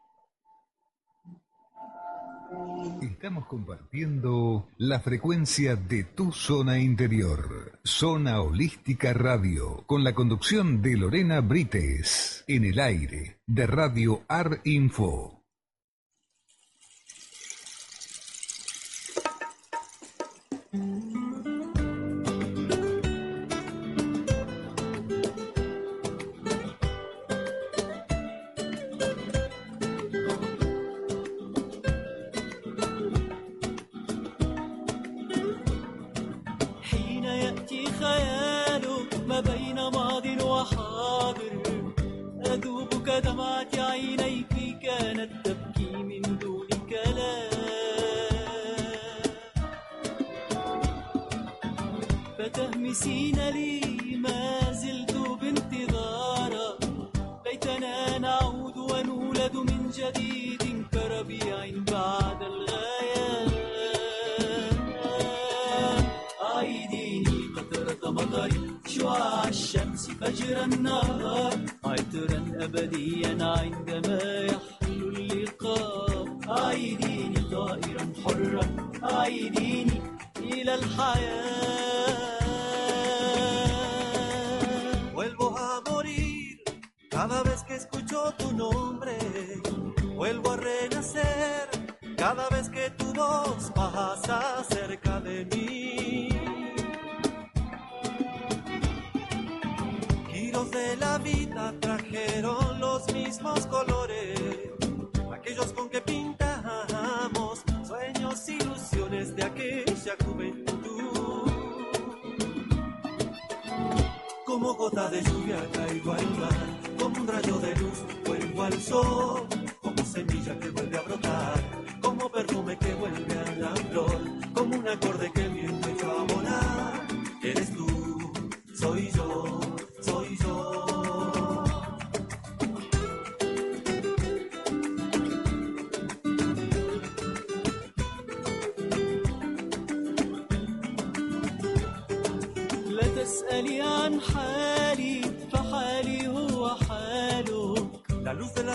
[3.02, 7.80] Estamos compartiendo la frecuencia de tu zona interior.
[7.84, 14.60] Zona Holística Radio, con la conducción de Lorena Brites, en el aire de Radio Ar
[14.64, 15.42] Info.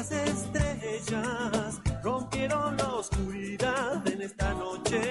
[0.02, 5.02] las estrellas rompieron la oscuridad en esta noche.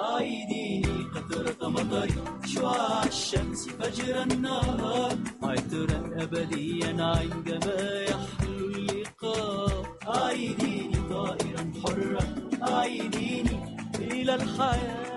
[0.00, 0.82] عيني
[1.14, 2.08] قطرة مطر
[2.46, 12.24] شعاع الشمس فجر النهار عطرا أبديا عندما يحلو اللقاء أعيديني طائرا حرا
[12.72, 13.56] أعيديني
[13.98, 15.10] إلى الحياة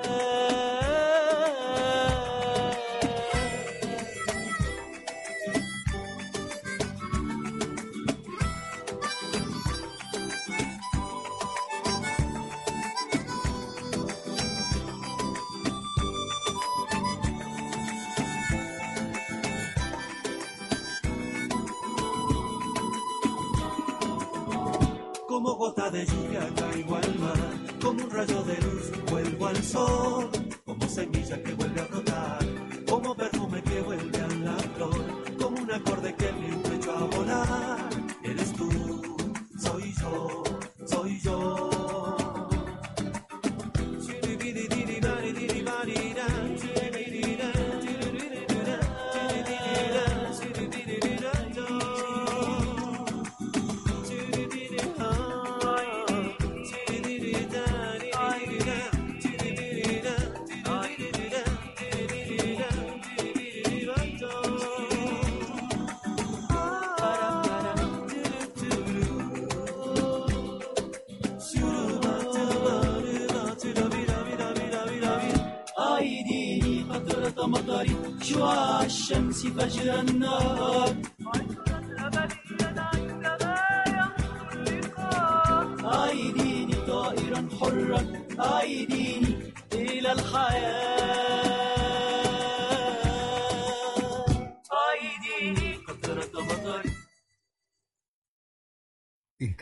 [77.54, 77.88] مطر
[78.22, 80.96] شعاع الشمس فجر النار.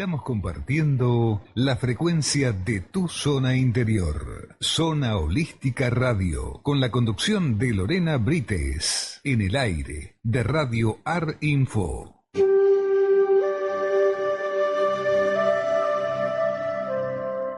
[0.01, 4.57] Estamos compartiendo la frecuencia de tu zona interior.
[4.59, 11.37] Zona Holística Radio, con la conducción de Lorena Brites, en el aire de Radio Ar
[11.41, 12.23] Info.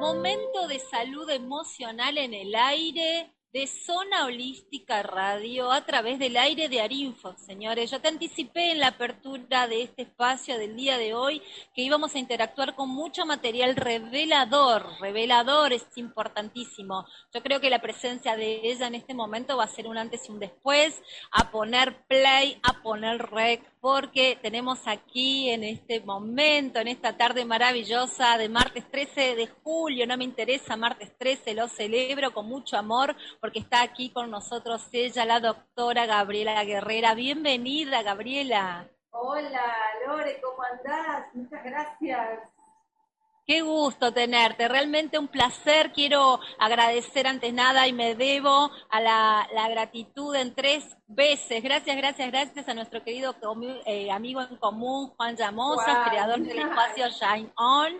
[0.02, 6.70] Momento de salud emocional en el aire de Zona Holística Radio a través del aire
[6.70, 7.92] de Arinfo, señores.
[7.92, 11.40] Yo te anticipé en la apertura de este espacio del día de hoy
[11.76, 15.00] que íbamos a interactuar con mucho material revelador.
[15.00, 17.06] Revelador es importantísimo.
[17.32, 20.28] Yo creo que la presencia de ella en este momento va a ser un antes
[20.28, 26.80] y un después, a poner play, a poner rec, porque tenemos aquí en este momento,
[26.80, 31.68] en esta tarde maravillosa de martes 13 de julio, no me interesa martes 13, lo
[31.68, 37.14] celebro con mucho amor porque está aquí con nosotros ella, la doctora Gabriela Guerrera.
[37.14, 38.88] Bienvenida, Gabriela.
[39.12, 39.76] Hola,
[40.08, 41.26] Lore, ¿cómo andás?
[41.34, 42.40] Muchas gracias.
[43.46, 45.92] Qué gusto tenerte, realmente un placer.
[45.92, 51.62] Quiero agradecer antes nada y me debo a la, gratitud en tres veces.
[51.62, 53.36] Gracias, gracias, gracias a nuestro querido
[53.86, 57.92] eh, amigo en común, Juan Llamosa, creador del espacio Shine On.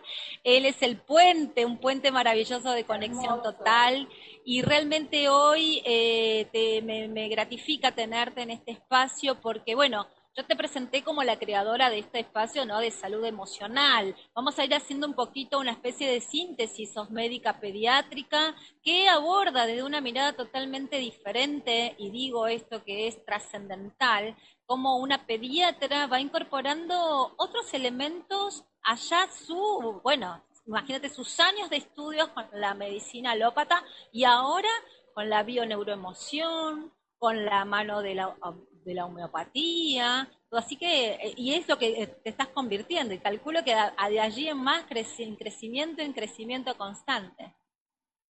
[0.46, 4.08] Él es el puente, un puente maravilloso de conexión total.
[4.46, 10.56] Y realmente hoy eh, me, me gratifica tenerte en este espacio porque, bueno, yo te
[10.56, 12.80] presenté como la creadora de este espacio ¿no?
[12.80, 14.16] de salud emocional.
[14.34, 19.68] Vamos a ir haciendo un poquito una especie de síntesis, sos médica pediátrica, que aborda
[19.68, 26.20] desde una mirada totalmente diferente, y digo esto que es trascendental, como una pediatra va
[26.20, 33.84] incorporando otros elementos allá su, bueno, imagínate sus años de estudios con la medicina alópata
[34.12, 34.70] y ahora
[35.14, 38.36] con la bioneuroemoción, con la mano de la
[38.84, 43.20] de la homeopatía, así que, eh, y es lo que eh, te estás convirtiendo, y
[43.20, 44.86] calculo que de allí en más
[45.20, 47.56] en crecimiento, en crecimiento constante.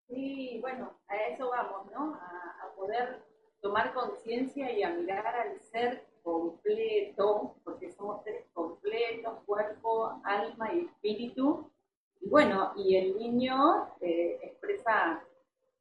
[0.08, 2.16] Sí, bueno, a eso vamos, ¿no?
[2.16, 3.24] A, poder
[3.62, 10.80] tomar conciencia y a mirar al ser completo, porque somos seres completos, cuerpo, alma y
[10.82, 11.72] espíritu.
[12.20, 15.24] Y bueno, y el niño eh, expresa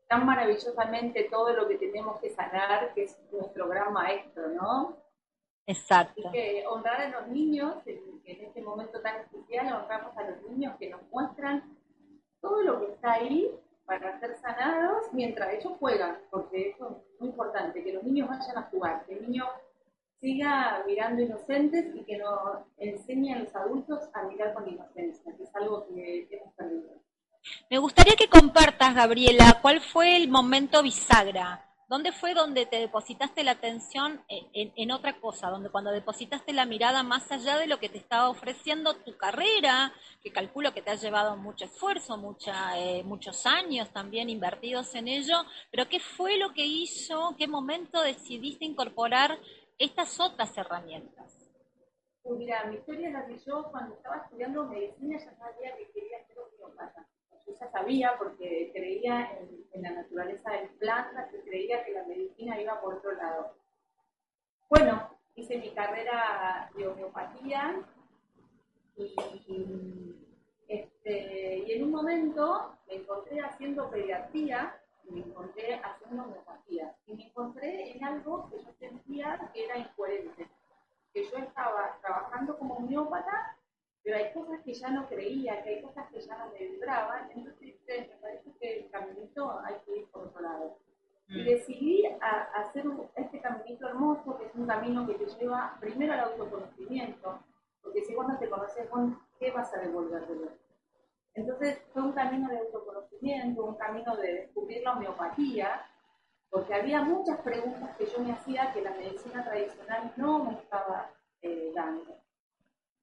[0.09, 4.97] tan maravillosamente todo lo que tenemos que sanar, que es nuestro gran maestro, ¿no?
[5.67, 6.21] Exacto.
[6.21, 10.77] Y que honrar a los niños, en, este momento tan especial, honramos a los niños
[10.79, 11.77] que nos muestran
[12.41, 13.51] todo lo que está ahí
[13.85, 18.59] para ser sanados mientras ellos juegan, porque eso es muy importante, que los niños vayan
[18.59, 19.47] a jugar, que el niño
[20.21, 25.43] siga mirando inocentes y que nos enseñe a los adultos a mirar con inocencia, que
[25.43, 27.03] es algo que hemos perdido.
[27.71, 31.69] Me gustaría que compartas, Gabriela, cuál fue el momento bisagra.
[31.89, 35.51] ¿Dónde fue donde te depositaste la atención en, otra cosa?
[35.51, 39.93] Donde cuando depositaste la mirada más allá de lo que te estaba ofreciendo tu carrera,
[40.23, 45.07] que calculo que te ha llevado mucho esfuerzo, mucha, eh, muchos años también invertidos en
[45.07, 49.39] ello, pero ¿qué fue lo que hizo, qué momento decidiste incorporar
[49.79, 51.39] estas otras herramientas?
[52.25, 56.39] mira, mi historia la que yo cuando estaba estudiando medicina ya sabía que quería ser
[56.39, 57.07] homeopata
[57.59, 62.81] ya sabía porque creía en, la naturaleza del planta, que creía que la medicina iba
[62.81, 63.55] por otro lado.
[64.69, 67.83] Bueno, hice mi carrera de homeopatía
[68.97, 70.15] y,
[70.69, 74.79] este, y en un momento me encontré haciendo pediatría
[75.09, 76.95] y me encontré haciendo homeopatía.
[77.07, 80.49] Y me encontré en algo que yo sentía que era incoherente.
[81.13, 83.57] Que yo estaba trabajando como homeópata
[84.03, 87.31] pero hay cosas que ya no creía, que hay cosas que ya no me vibraban,
[87.35, 90.79] entonces me parece que el caminito hay que ir por otro lado.
[91.29, 91.45] Y mm.
[91.45, 92.85] decidí a, hacer
[93.15, 97.39] este caminito hermoso, que es un camino que te lleva primero al autoconocimiento,
[97.81, 98.89] porque si vos no te conoces,
[99.39, 100.53] ¿qué vas a devolver de vos?
[101.35, 105.87] Entonces fue un camino de autoconocimiento, un camino de descubrir la homeopatía,
[106.51, 111.11] porque había muchas preguntas que yo me hacía que la medicina tradicional no me estaba
[111.41, 112.22] eh, dando.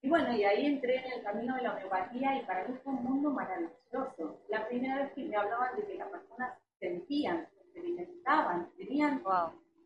[0.02, 2.94] Y bueno, y ahí entré en el camino de la homeopatía y para mí fue
[2.94, 4.40] un mundo maravilloso.
[4.48, 9.22] La primera vez que me hablaban de que las personas sentían, experimentaban, tenían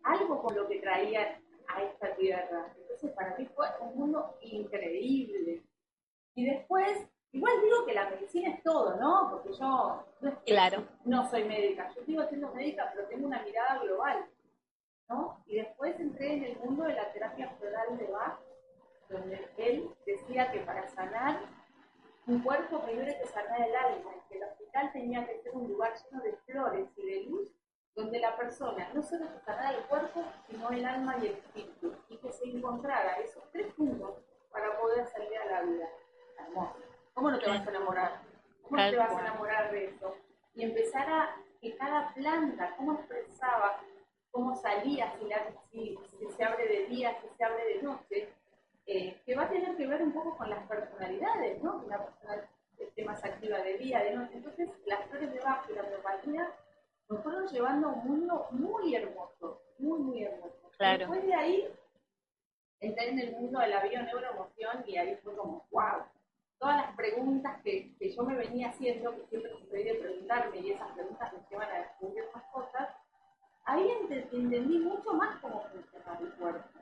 [0.03, 2.71] algo con lo que traían a esta tierra.
[2.79, 5.63] Entonces para mí fue un mundo increíble.
[6.35, 9.29] Y después, igual digo que la medicina es todo, ¿no?
[9.31, 10.87] Porque yo no, claro.
[11.05, 14.25] no soy médica, yo sigo siendo médica, pero tengo una mirada global.
[15.09, 15.43] ¿no?
[15.47, 18.39] Y después entré en el mundo de la terapia floral de Bach
[19.09, 19.89] donde él
[20.33, 21.41] decía que para sanar
[22.25, 25.67] un cuerpo primero que sanar el alma, y que el hospital tenía que ser un
[25.67, 27.49] lugar lleno de flores y de luz,
[27.95, 31.93] donde la persona no solo se sanara el cuerpo, sino el alma y el espíritu,
[32.09, 35.87] y que se encontrara esos tres puntos para poder salir a la vida.
[36.39, 36.79] Hermoso.
[37.13, 38.21] ¿Cómo no te vas a enamorar?
[38.63, 40.15] ¿Cómo no te vas a enamorar de eso?
[40.55, 43.79] Y empezar a que cada planta, cómo expresaba,
[44.31, 45.13] cómo salía,
[45.69, 48.33] si, si se abre de día, si se abre de noche,
[48.85, 51.83] eh, que va a tener que ver un poco con las personalidades, ¿no?
[51.87, 54.33] La persona esté más activa de día, de noche.
[54.35, 56.51] Entonces, las flores de bajo y la homeopatía
[57.09, 60.69] nos fueron llevando a un mundo muy hermoso, muy, muy hermoso.
[60.77, 60.99] Claro.
[60.99, 61.67] Después de ahí,
[62.79, 66.03] entré en el mundo de la bio-neuroemoción y ahí fue como, wow,
[66.59, 70.71] todas las preguntas que, que yo me venía haciendo, que siempre soy de preguntarme y
[70.71, 72.89] esas preguntas me llevan a descubrir más cosas,
[73.65, 76.72] ahí ente- entendí mucho más cómo funciona el cuerpo,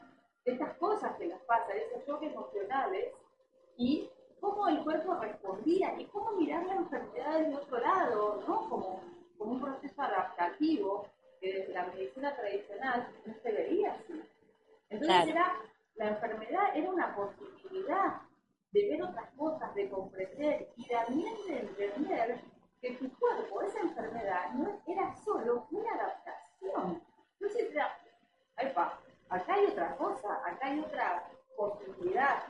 [0.46, 3.14] estas cosas que nos pasan, esos choques emocionales
[3.78, 8.70] y cómo el cuerpo respondía y cómo mirar la enfermedad desde otro lado, ¿no?
[8.70, 9.02] Como,
[9.38, 11.08] como un proceso adaptativo
[11.40, 14.22] que desde la medicina tradicional no se veía así.
[14.90, 15.30] Entonces Claro.
[15.32, 15.62] era,
[15.96, 18.22] la enfermedad era una posibilidad
[18.72, 22.42] de ver otras cosas, de comprender y también de entender
[22.82, 27.04] que tu cuerpo, esa enfermedad, no era solo una adaptación.
[27.34, 27.96] Entonces era,
[28.56, 29.00] "Ay, pa,
[29.32, 31.28] acá hay otra cosa, acá hay otra
[31.58, 32.44] posibilidad.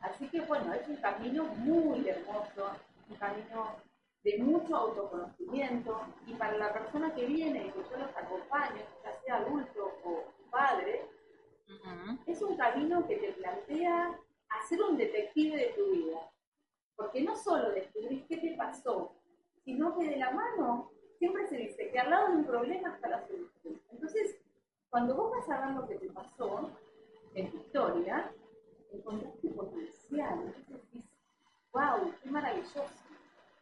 [0.00, 2.72] Así que bueno, es un camino muy hermoso,
[3.08, 3.76] un camino
[4.22, 9.20] de mucho autoconocimiento y para la persona que viene y que yo los acompaño, ya
[9.24, 11.08] sea adulto o padre,
[11.68, 12.18] Ujú.
[12.26, 14.18] es un camino que te plantea
[14.48, 16.30] hacer un detective de tu vida.
[16.96, 19.12] Porque no solo descubrís qué te pasó,
[19.64, 23.08] sino que de la mano siempre se dice que al lado de un problema está
[23.08, 23.80] la solución.
[23.90, 24.33] Entonces,
[24.94, 26.70] cuando vos vas a ver lo que te pasó
[27.34, 28.30] en tu historia,
[28.92, 30.54] encontrás tu potencial.
[30.56, 31.10] Entonces decís,
[31.72, 32.84] wow, qué maravilloso.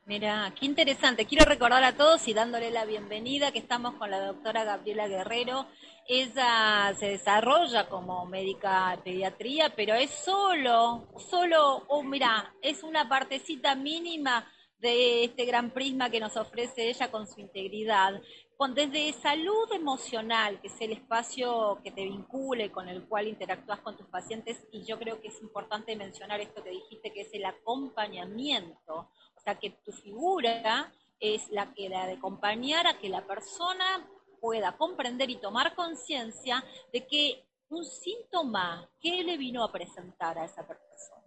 [0.04, 1.24] Mira, qué interesante.
[1.24, 5.64] Quiero recordar a todos y dándole la bienvenida que estamos con la doctora Gabriela Guerrero.
[6.06, 13.08] Ella se desarrolla como médica de pediatría, pero es solo, solo, oh, mira, es una
[13.08, 14.46] partecita mínima
[14.80, 18.20] de este gran prisma que nos ofrece ella con su integridad.
[18.68, 23.96] Desde salud emocional, que es el espacio que te vincule, con el cual interactúas con
[23.96, 27.44] tus pacientes, y yo creo que es importante mencionar esto que dijiste, que es el
[27.44, 29.10] acompañamiento.
[29.34, 34.08] O sea, que tu figura es la que la de acompañar a que la persona
[34.40, 40.44] pueda comprender y tomar conciencia de que un síntoma, ¿qué le vino a presentar a
[40.44, 41.21] esa persona?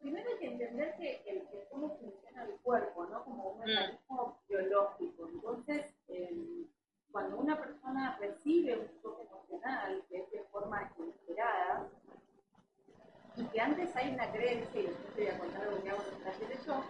[0.00, 3.24] Primero hay que entender que, el, que cómo funciona el cuerpo, ¿no?
[3.24, 5.28] Como un mecanismo biológico.
[5.28, 6.66] Entonces, eh,
[7.10, 11.88] cuando una persona recibe un choque emocional, que es de forma inesperada,
[13.36, 16.02] y que antes hay una creencia, y después te voy a contar algo que hago
[16.02, 16.84] en el taller de yo,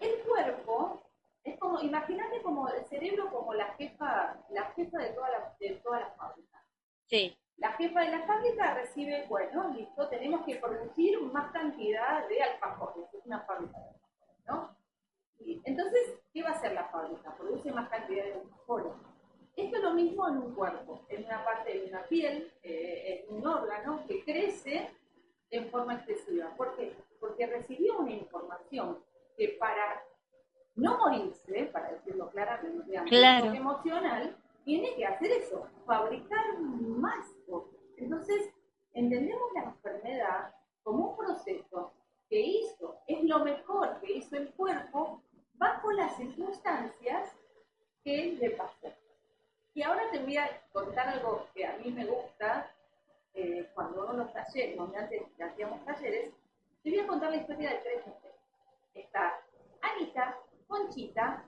[0.00, 1.02] el cuerpo
[1.44, 5.70] es como, imagínate como el cerebro como la jefa, la jefa de todas las de
[5.82, 6.62] todas las fábricas.
[7.06, 12.42] Sí, La jefa de la fábrica recibe, bueno, listo, tenemos que producir más cantidad de
[12.42, 14.76] alfajores, es una fábrica de alfajores, ¿no?
[15.40, 17.34] Y entonces, ¿qué va a hacer la fábrica?
[17.36, 18.92] Produce más cantidad de alfajores.
[19.56, 23.36] Esto es lo mismo en un cuerpo, en una parte de una piel, eh, en
[23.36, 24.90] un órgano que crece
[25.50, 26.50] en forma excesiva.
[26.56, 26.96] ¿Por qué?
[27.20, 28.98] Porque recibió una información
[29.36, 30.02] que para
[30.74, 33.52] no morirse, para decirlo claramente, Claro.
[33.52, 37.74] emocional, tiene que hacer eso, fabricar más cosas.
[37.96, 38.50] Entonces,
[38.92, 41.92] entendemos la enfermedad como un proceso
[42.28, 45.22] que hizo, es lo mejor que hizo el cuerpo
[45.54, 47.32] bajo las circunstancias
[48.02, 48.92] que le pasó.
[49.74, 52.70] Y ahora te voy a contar algo que a mí me gusta,
[53.34, 56.32] eh, cuando uno los talleres, donde antes hacíamos talleres,
[56.82, 58.38] te voy a contar la historia de tres mujeres.
[58.94, 59.40] Está
[59.80, 60.38] Anita,
[60.68, 61.44] Conchita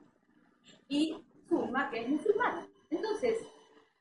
[0.89, 2.67] y Zulma, que es musulmana.
[2.91, 3.47] Entonces,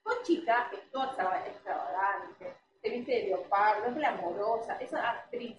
[0.05, 5.57] Conchita es toda extrava- extravagante, se viste de leopardo, es glamorosa, es actriz.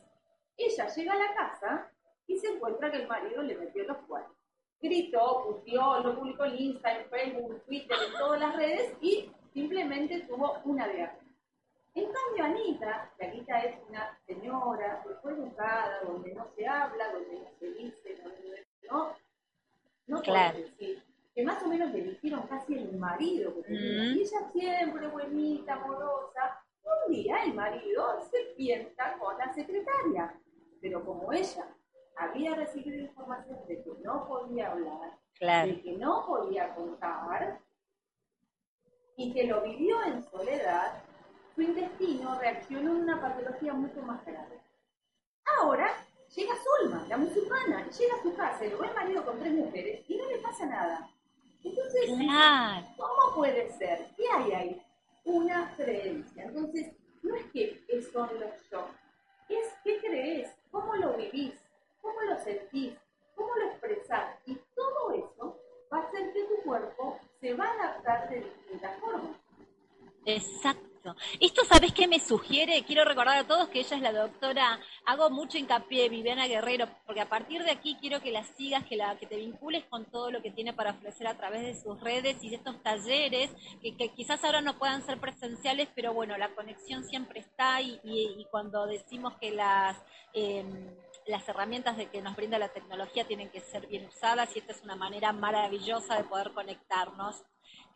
[0.57, 1.91] Ella llega a la casa
[2.29, 4.37] y se encuentra que el marido le metió los cuernos.
[4.81, 9.33] Gritó, puteó, lo publicó en Insta, en Facebook, en Twitter, en todas las redes y
[9.53, 11.19] simplemente tuvo una diarrea.
[11.95, 17.11] En cambio, Anita, que Anita es una señora que fue educada, donde no se habla,
[17.11, 19.13] donde no se dice, donde no,
[20.07, 20.53] no Claro.
[20.53, 21.03] puede decir.
[21.37, 24.05] Que más o menos le dijeron casi el marido que tenía.
[24.05, 24.17] Mm.
[24.17, 26.65] Y ella siempre buenita, amorosa.
[26.83, 30.35] Un día el marido se piensa con la secretaria.
[30.81, 31.69] Pero como ella
[32.17, 35.69] había recibido información de que no podía hablar, claro.
[35.69, 37.61] de que no podía contar
[39.19, 41.03] y que lo vivió en soledad,
[41.55, 44.59] su intestino reaccionó en una patología mucho más grave.
[45.59, 45.91] Ahora
[46.35, 49.53] llega Zulma, la musulmana, llega a su casa y lo ve el marido con tres
[49.53, 51.11] mujeres y no le pasa nada.
[51.65, 52.87] Entonces, Claro.
[52.97, 54.07] ¿cómo puede ser?
[54.17, 54.83] ¿Qué hay ahí?
[55.25, 56.45] Una creencia.
[56.45, 56.93] Entonces,
[57.23, 57.83] no es que
[58.13, 58.95] son los shocks,
[59.49, 61.55] es qué crees, cómo lo vivís,
[62.01, 62.95] cómo lo sentís,
[63.35, 64.37] cómo lo expresás.
[64.47, 65.59] Y todo eso
[65.93, 69.37] va a hacer que tu cuerpo se va a adaptar de distintas formas.
[70.25, 70.87] Exacto.
[71.07, 71.15] Exacto.
[71.41, 72.83] Esto, ¿sabes qué me sugiere?
[72.85, 77.29] Quiero recordar a todos que ella es la doctora, hago mucho hincapié, Viviana Guerrero, porque
[77.29, 80.31] a partir de aquí quiero que la sigas, que, la, que te vincules con todo
[80.31, 83.51] lo que tiene para ofrecer a través de sus redes y de estos talleres,
[83.81, 88.47] que, quizás ahora no puedan ser presenciales, pero bueno, la conexión siempre está y, y,
[88.51, 89.97] cuando decimos que las...
[90.35, 90.63] Eh,
[91.27, 94.71] las herramientas de que nos brinda la tecnología tienen que ser bien usadas y esta
[94.71, 97.43] es una manera maravillosa de poder conectarnos.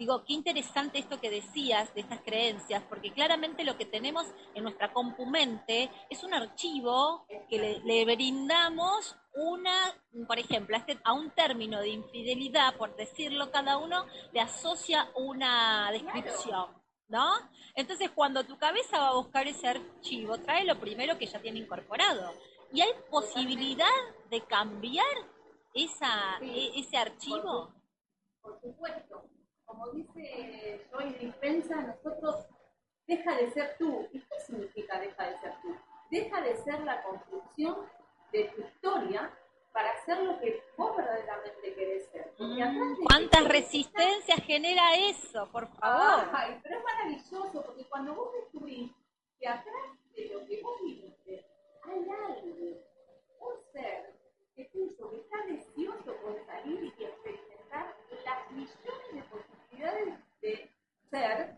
[0.01, 4.25] Digo, qué interesante esto que decías de estas creencias, porque claramente lo que tenemos
[4.55, 9.95] en nuestra compumente es un archivo que le, le brindamos una,
[10.27, 15.11] por ejemplo, a, este, a, un término de infidelidad, por decirlo, cada uno le asocia
[15.17, 16.69] una descripción.
[17.09, 17.35] ¿No?
[17.75, 21.59] Entonces, cuando tu cabeza va a buscar ese archivo, trae lo primero que ya tiene
[21.59, 22.33] incorporado.
[22.73, 23.85] ¿Y hay posibilidad
[24.31, 25.15] de cambiar
[25.75, 26.73] esa, sí.
[26.75, 27.75] ese archivo?
[28.41, 29.40] Por, por, supuesto.
[29.71, 32.45] Como dice Joy Dispensa, nosotros
[33.07, 34.09] deja de ser tú.
[34.13, 35.77] ¿Y qué significa deja de ser tú?
[36.11, 37.89] Deja de ser la construcción
[38.33, 39.33] de tu historia
[39.73, 42.33] para ser lo que vos verdaderamente querés ser.
[42.37, 46.29] Mm, ¿Cuántas resistencias genera eso, por favor?
[46.33, 48.91] Ay, pero es maravilloso, porque cuando vos descubrís
[49.39, 51.47] que atrás de lo que vos viviste
[51.85, 52.43] hay algo,
[53.39, 54.17] un ser
[54.57, 59.50] que puso que está deseoso por salir y experimentar las millones de posibilidades
[60.41, 60.71] de
[61.11, 61.57] ser.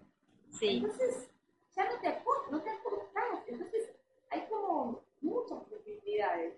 [0.51, 0.77] Sí.
[0.77, 1.31] Entonces,
[1.75, 3.45] ya no te, acor no te acordás.
[3.47, 3.93] Entonces,
[4.31, 6.55] hay como muchas posibilidades.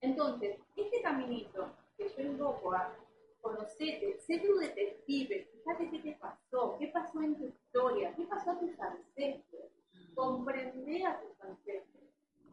[0.00, 2.94] Entonces, este caminito que yo invoco a
[3.40, 8.52] conocerte, sé tu detective, fíjate qué te pasó, qué pasó en tu historia, qué pasó
[8.52, 9.70] a tus ancestros,
[10.14, 11.94] comprende a tus ancestros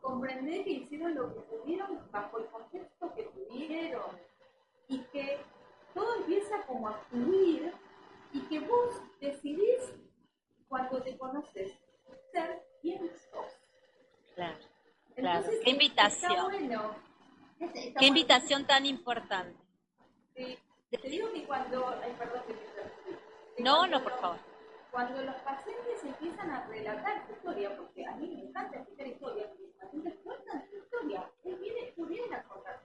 [0.02, 4.20] comprender que hicieron lo que pudieron bajo el contexto que tuvieron
[4.88, 5.40] y que
[5.94, 7.74] todo empieza como a fluir
[8.34, 9.94] y que vos decidís
[10.68, 11.74] cuando te conoces
[12.32, 13.54] ser quien sos.
[14.36, 14.58] Claro,
[15.16, 15.40] claro.
[15.40, 16.46] Entonces, Qué invitación.
[16.46, 16.96] Bueno.
[17.60, 19.56] Está Qué invitación tan importante.
[20.36, 20.58] Sí.
[20.90, 24.40] Te digo que cuando, ay, perdón que te No, no, por favor.
[24.90, 29.52] Cuando los pacientes empiezan a relatar su historia, porque a mí me encanta escuchar historias,
[29.80, 31.30] pacientes cuentan su historia.
[31.44, 32.82] Él viene, tú vienes a contar.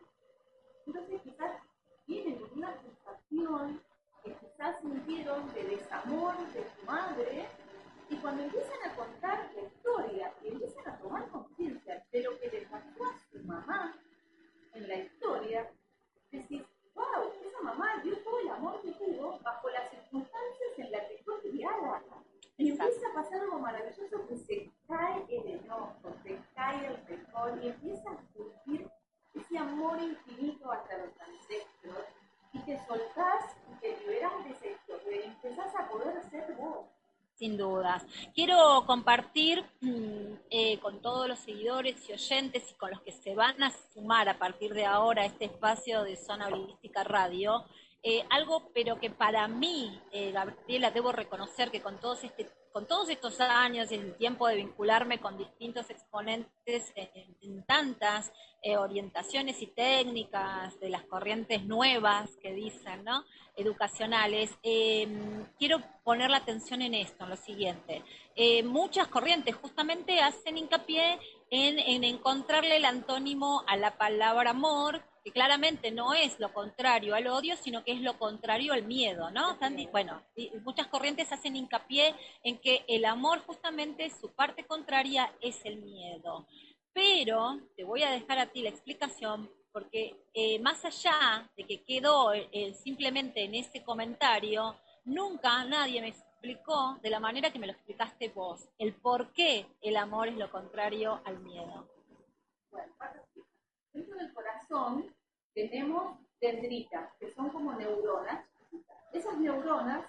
[0.87, 1.63] Entonces quizás
[2.07, 3.83] vienen con una sensación
[4.23, 7.49] que quizás sintieron de desamor de su madre
[8.11, 12.51] y cuando empiezan a contar la historia y empiezan a tomar conciencia de lo que
[12.51, 13.95] le pasó a su mamá
[14.77, 15.71] en la historia,
[16.31, 16.63] decís,
[16.95, 21.23] wow, esa mamá dio todo el amor que tuvo bajo las circunstancias en las que
[21.25, 22.03] fue criada.
[22.59, 27.59] Y empieza a pasar algo maravilloso que se cae el enojo, se cae el rencor
[27.63, 28.89] y empieza a surgir
[29.35, 32.05] ese amor infinito hacia los ancestros
[32.53, 36.87] y te soltás y te liberas de ese historia y empezás a poder ser vos.
[38.35, 39.65] Quiero compartir
[40.51, 44.29] eh, con todos los seguidores y oyentes y con los que se van a sumar
[44.29, 47.65] a partir de ahora a este espacio de Zona Holística Radio,
[48.03, 52.85] eh, algo, pero que para mí, eh, Gabriela, debo reconocer que con todos este con
[52.85, 58.31] todos estos años y el tiempo de vincularme con distintos exponentes en, tantas
[58.63, 63.25] eh, orientaciones y técnicas de las corrientes nuevas que dicen, ¿no?
[63.57, 65.09] Educacionales, eh,
[65.59, 68.03] quiero poner la atención en esto, en lo siguiente.
[68.35, 71.19] Eh, muchas corrientes justamente hacen hincapié
[71.51, 77.17] en, en encontrarle el antónimo a la palabra amor, que claramente no es lo contrario
[77.17, 79.59] al odio, sino que es lo contrario al miedo, ¿no?
[79.91, 80.23] Bueno,
[80.65, 86.47] muchas corrientes hacen hincapié en que el amor justamente su parte contraria es el miedo.
[86.93, 91.83] Pero te voy a dejar a ti la explicación porque eh, más allá de que
[91.83, 97.67] quedó eh, simplemente en ese comentario, nunca nadie me explicó de la manera que me
[97.67, 101.89] lo explicaste vos, el por qué el amor es lo contrario al miedo.
[102.71, 102.93] Bueno,
[103.93, 105.15] dentro del corazón
[105.55, 108.45] tenemos dendritas, que son como neuronas.
[109.13, 110.05] Esas neuronas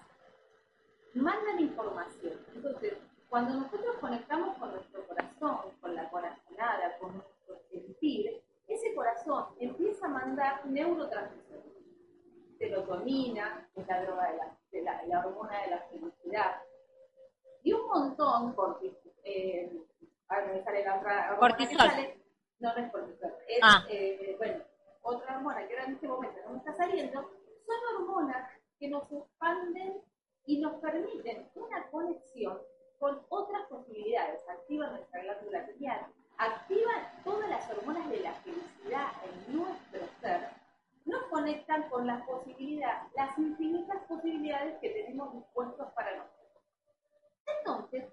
[1.13, 2.45] mandan información.
[2.53, 2.93] Entonces,
[3.29, 10.07] cuando nosotros conectamos con nuestro corazón, con la corazonada, con nuestro sentir, ese corazón empieza
[10.07, 11.76] a mandar neurotransmisores.
[12.57, 16.61] Serotonina, es la droga de la, de la, la hormona de la felicidad.
[17.63, 19.71] Y un montón, porque eh,
[20.29, 21.77] a ver, me sale la otra cortisol.
[21.77, 22.17] Sale,
[22.59, 23.33] no, no es cortisol.
[23.47, 23.85] Es, ah.
[23.89, 24.63] eh, bueno,
[25.01, 27.21] otra hormona que ahora en este momento no me está saliendo,
[27.65, 28.49] son hormonas
[28.79, 30.01] que nos expanden
[30.45, 32.59] y nos permiten una conexión
[32.99, 34.47] con otras posibilidades.
[34.47, 40.49] Activan nuestra glándula pineal, activan todas las hormonas de la felicidad en nuestro ser,
[41.07, 46.63] nos conectan con las posibilidades, las infinitas posibilidades que tenemos dispuestos para nosotros.
[47.59, 48.05] Entonces,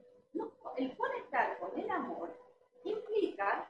[0.77, 2.33] el conectar con el amor
[2.85, 3.69] implica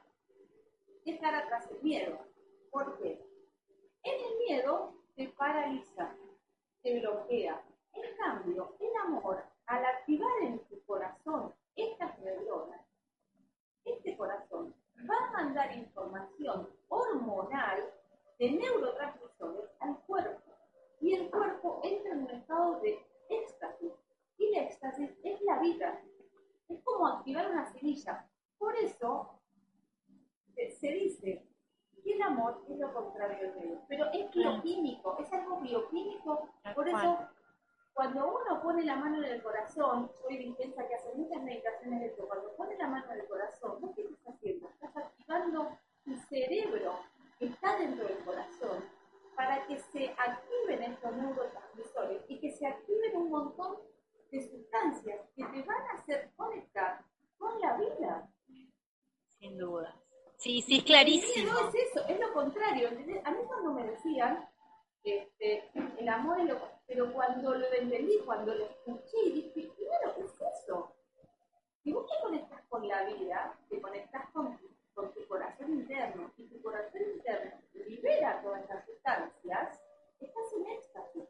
[1.05, 2.19] estar atrás del miedo.
[2.71, 3.19] ¿Por qué?
[4.03, 6.15] En el miedo te paraliza,
[6.83, 7.63] te bloquea.
[7.93, 12.81] En cambio, el amor, al activar en tu corazón estas neuronas,
[13.85, 14.75] este corazón
[15.09, 17.94] va a mandar información hormonal
[18.39, 20.41] de neurotransmisores al cuerpo.
[21.01, 23.93] Y el cuerpo entra en un estado de éxtasis.
[24.37, 26.01] Y el éxtasis es la vida.
[26.69, 28.27] Es como activar una semilla.
[28.57, 29.39] Por eso
[30.55, 31.45] se dice
[32.03, 33.81] que el amor es lo contrario del miedo.
[33.87, 36.49] Pero es bioquímico, es algo bioquímico.
[36.73, 37.19] Por eso,
[37.93, 42.07] cuando uno pone la mano en el corazón, soy intensa que hace muchas meditaciones de
[42.07, 44.69] esto, cuando pone la mano en el corazón, ¿qué estás haciendo?
[44.69, 46.93] Estás activando tu cerebro
[47.39, 48.83] está dentro del corazón
[49.35, 53.77] para que se activen estos neurotransmisores y que se activen un montón
[54.31, 57.03] de sustancias que te van a hacer conectar
[57.37, 58.29] con la vida.
[59.39, 59.95] Sin duda.
[60.37, 61.51] Sí, sí, es clarísimo.
[61.51, 62.89] No es eso, es lo contrario.
[62.89, 64.49] A mí cuando me decían,
[65.03, 70.21] este, el amor es lo pero cuando lo entendí, cuando lo escuché, dije, primero, ¿qué
[70.21, 70.95] es eso?
[71.83, 74.59] Si vos te conectas con la vida, te conectas con,
[74.95, 77.51] con tu corazón interno, y tu corazón interno
[77.87, 79.79] libera todas estas sustancias,
[80.19, 81.23] estás en éxtasis.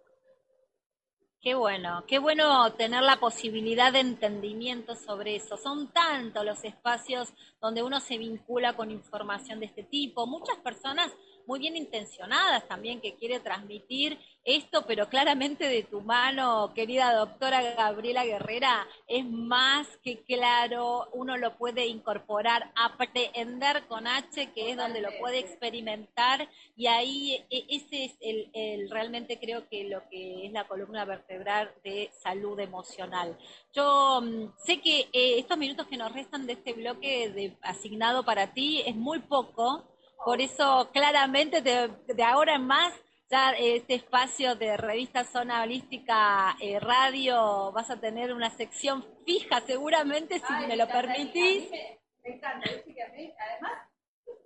[1.41, 5.57] Qué bueno, qué bueno tener la posibilidad de entendimiento sobre eso.
[5.57, 10.25] Son tantos los espacios donde uno se vincula con información de este tipo.
[10.25, 11.15] Muchas personas
[11.47, 17.61] muy bien intencionadas también que quiere transmitir esto, pero claramente de tu mano, querida doctora
[17.73, 24.77] Gabriela Guerrera, es más que claro, uno lo puede incorporar, aprender con H, que es
[24.77, 30.45] donde lo puede experimentar, y ahí e, ese es el, realmente creo que lo que
[30.45, 33.37] es la columna vertebral de salud emocional.
[33.73, 38.23] Yo mm, sé que eh, estos minutos que nos restan de este bloque de, asignado
[38.23, 39.94] para ti es muy poco,
[40.25, 42.91] por eso, claramente, de, ahora en más,
[43.29, 49.61] ya este espacio de revista Zona Holística eh, Radio, vas a tener una sección fija,
[49.61, 51.69] seguramente, si me, lo permitís.
[51.69, 53.73] Me, me, encanta, además,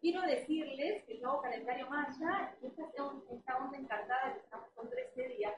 [0.01, 2.83] quiero decirles que yo hago calendario maya, esta,
[3.31, 5.53] esta onda encantada que estamos con 13 días,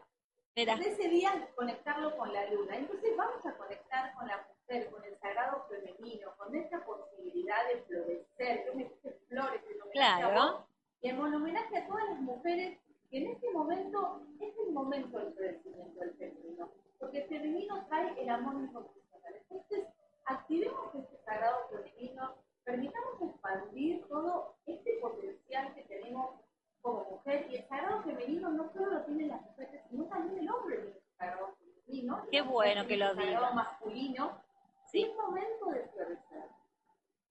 [0.56, 0.76] Mira.
[0.76, 2.78] 13 días conectarlo con la luna.
[2.78, 8.66] Entonces vamos a conectar con la con el sagrado femenino, con esta posibilidad de florecer.
[8.66, 10.66] Yo me puse flores en claro.
[11.02, 15.34] y en homenaje a todas las mujeres que en este momento es el momento del
[15.34, 16.70] florecimiento del femenino.
[17.00, 19.36] Porque el femenino trae el amor incondicional.
[19.50, 19.88] Entonces,
[20.24, 26.40] activemos este sagrado femenino, permitamos expandir todo este potencial que tenemos
[26.82, 27.48] como mujer.
[27.52, 30.96] Y el sagrado femenino no solo lo tienen las mujeres, sino también el hombre tiene
[30.96, 32.26] el sagrado femenino.
[32.32, 33.54] Qué bueno que lo digas.
[33.54, 34.51] Masculino.
[34.92, 35.04] Sí.
[35.04, 36.50] Es momento de florecer.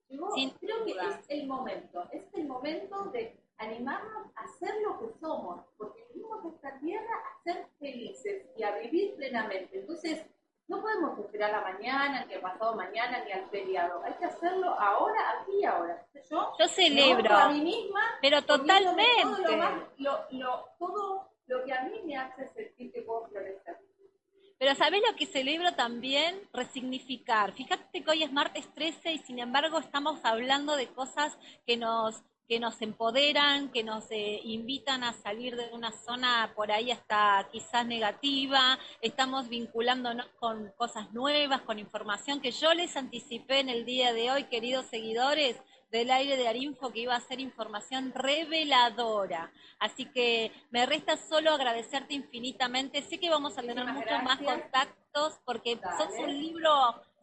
[0.09, 5.09] Yo creo que es el momento, es el momento de animarnos a ser lo que
[5.19, 9.79] somos, porque venimos a esta tierra a ser felices y a vivir plenamente.
[9.79, 10.25] Entonces,
[10.67, 14.01] no podemos esperar a mañana, ni al pasado mañana, ni al feriado.
[14.03, 16.05] Hay que hacerlo ahora, aquí y ahora.
[16.29, 19.03] Yo, Yo celebro a mí misma, pero totalmente.
[19.21, 19.37] Todo
[19.97, 23.77] lo, lo, todo lo que a mí me hace sentir que puedo florecer.
[24.61, 26.39] Pero ¿sabés lo que celebro también?
[26.53, 27.51] Resignificar.
[27.51, 31.35] Fíjate que hoy es martes 13 y sin embargo estamos hablando de cosas
[31.65, 36.69] que nos que nos empoderan, que nos eh, invitan a salir de una zona por
[36.69, 43.61] ahí hasta quizás negativa, estamos vinculándonos con cosas nuevas, con información que yo les anticipé
[43.61, 45.55] en el día de hoy, queridos seguidores
[45.91, 49.51] del aire de Arinfo, que iba a ser información reveladora.
[49.79, 53.01] Así que me resta solo agradecerte infinitamente.
[53.01, 56.71] Sé que vamos a tener muchos más contactos porque sos un libro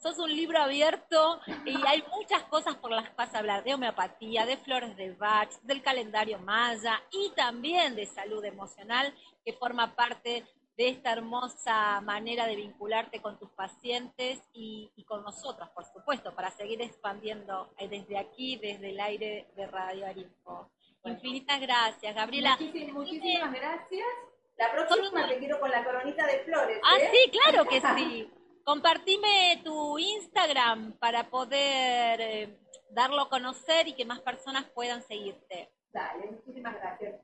[0.00, 3.74] sos un libro abierto y hay muchas cosas por las que vas a hablar, de
[3.74, 9.12] homeopatía, de flores de Bach, del calendario maya y también de salud emocional,
[9.44, 10.44] que forma parte
[10.79, 16.53] de esta hermosa manera de vincularte con tus pacientes y, con nosotros, por supuesto, para
[16.53, 20.70] seguir expandiendo eh, desde aquí, desde el aire de Radio Arinfo.
[21.05, 22.57] Infinitas gracias, Gabriela.
[22.93, 24.07] Muchísimas, gracias.
[24.57, 26.81] La próxima te quiero con la coronita de flores.
[26.85, 27.11] Ah, ¿eh?
[27.12, 28.33] sí, claro que sí.
[28.64, 32.59] Compartime tu Instagram para poder eh,
[32.91, 35.72] darlo a conocer y que más personas puedan seguirte.
[35.93, 37.20] Dale, muchísimas gracias.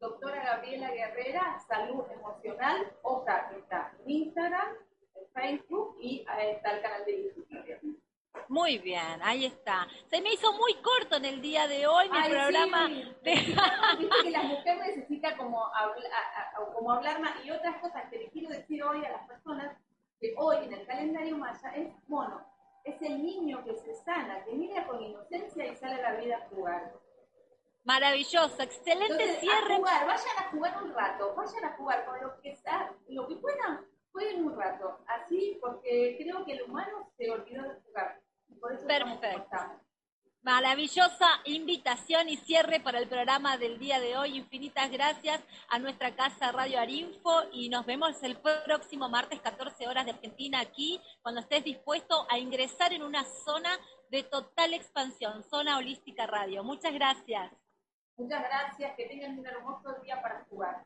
[0.00, 4.68] Doctora Gabriela Guerrera, salud emocional, o sea, está en Instagram,
[5.14, 7.48] en Facebook y está el canal de YouTube.
[8.48, 9.86] Muy bien, ahí está.
[10.06, 12.88] Se me hizo muy corto en el día de hoy mi programa.
[12.88, 13.14] Sí.
[13.98, 15.70] Viste que la mujer necesita como,
[16.74, 17.44] como hablar más.
[17.44, 19.76] Y otras cosas que le quiero decir hoy a las personas
[20.20, 22.46] que hoy en el calendario maya es mono.
[22.84, 26.36] Es el niño que se sana, que mira con inocencia y sale a la vida
[26.38, 26.92] a jugar.
[27.88, 29.72] Maravilloso, excelente Entonces, cierre.
[29.74, 33.26] a jugar, vayan a jugar un rato, vayan a jugar con lo que, sa- lo
[33.26, 33.80] que puedan,
[34.12, 34.98] jueguen un rato.
[35.06, 38.20] Así, porque creo que el humano se olvidó de jugar.
[38.48, 39.56] Y por eso Perfecto.
[40.42, 44.36] Maravillosa invitación y cierre para el programa del día de hoy.
[44.36, 50.04] Infinitas gracias a nuestra casa Radio Arinfo y nos vemos el próximo martes 14 horas
[50.04, 53.70] de Argentina aquí cuando estés dispuesto a ingresar en una zona
[54.10, 56.62] de total expansión, zona holística radio.
[56.62, 57.50] Muchas gracias.
[58.18, 60.84] Muchas gracias, que tengan un hermoso día para jugar.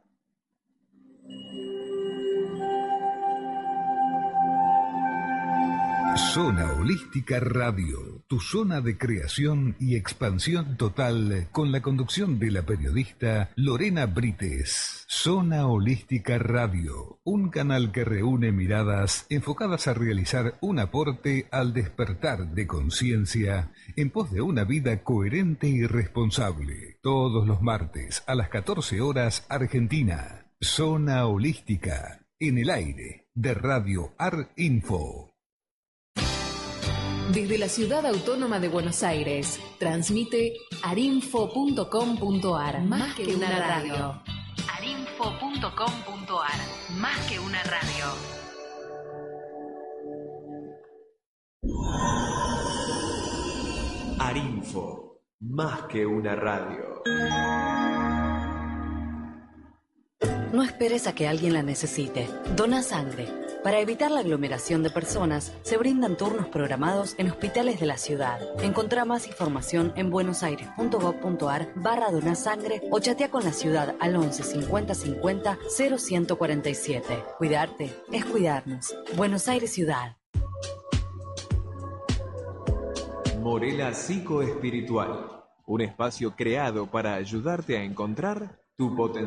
[6.34, 12.62] Zona Holística Radio, tu zona de creación y expansión total con la conducción de la
[12.62, 15.04] periodista Lorena Brites.
[15.06, 22.54] Zona Holística Radio, un canal que reúne miradas enfocadas a realizar un aporte al despertar
[22.54, 27.00] de conciencia en pos de una vida coherente y responsable.
[27.02, 30.46] Todos los martes a las 14 horas Argentina.
[30.58, 35.31] Zona Holística, en el aire de Radio Ar Info.
[37.32, 40.52] Desde la ciudad autónoma de Buenos Aires, transmite
[40.82, 44.22] arinfo.com.ar, más que una radio.
[44.76, 48.04] arinfo.com.ar, más que una radio.
[54.18, 57.02] Arinfo, más que una radio.
[60.52, 62.28] No esperes a que alguien la necesite.
[62.54, 63.41] Dona sangre.
[63.62, 68.40] Para evitar la aglomeración de personas, se brindan turnos programados en hospitales de la ciudad.
[68.60, 74.94] Encontrá más información en buenosaires.gov.ar barra donasangre o chatea con la ciudad al 11 50
[74.94, 77.24] 50 0147.
[77.38, 78.96] Cuidarte es cuidarnos.
[79.16, 80.16] Buenos Aires Ciudad.
[83.40, 89.22] Morela Psicoespiritual, un espacio creado para ayudarte a encontrar tu potencial.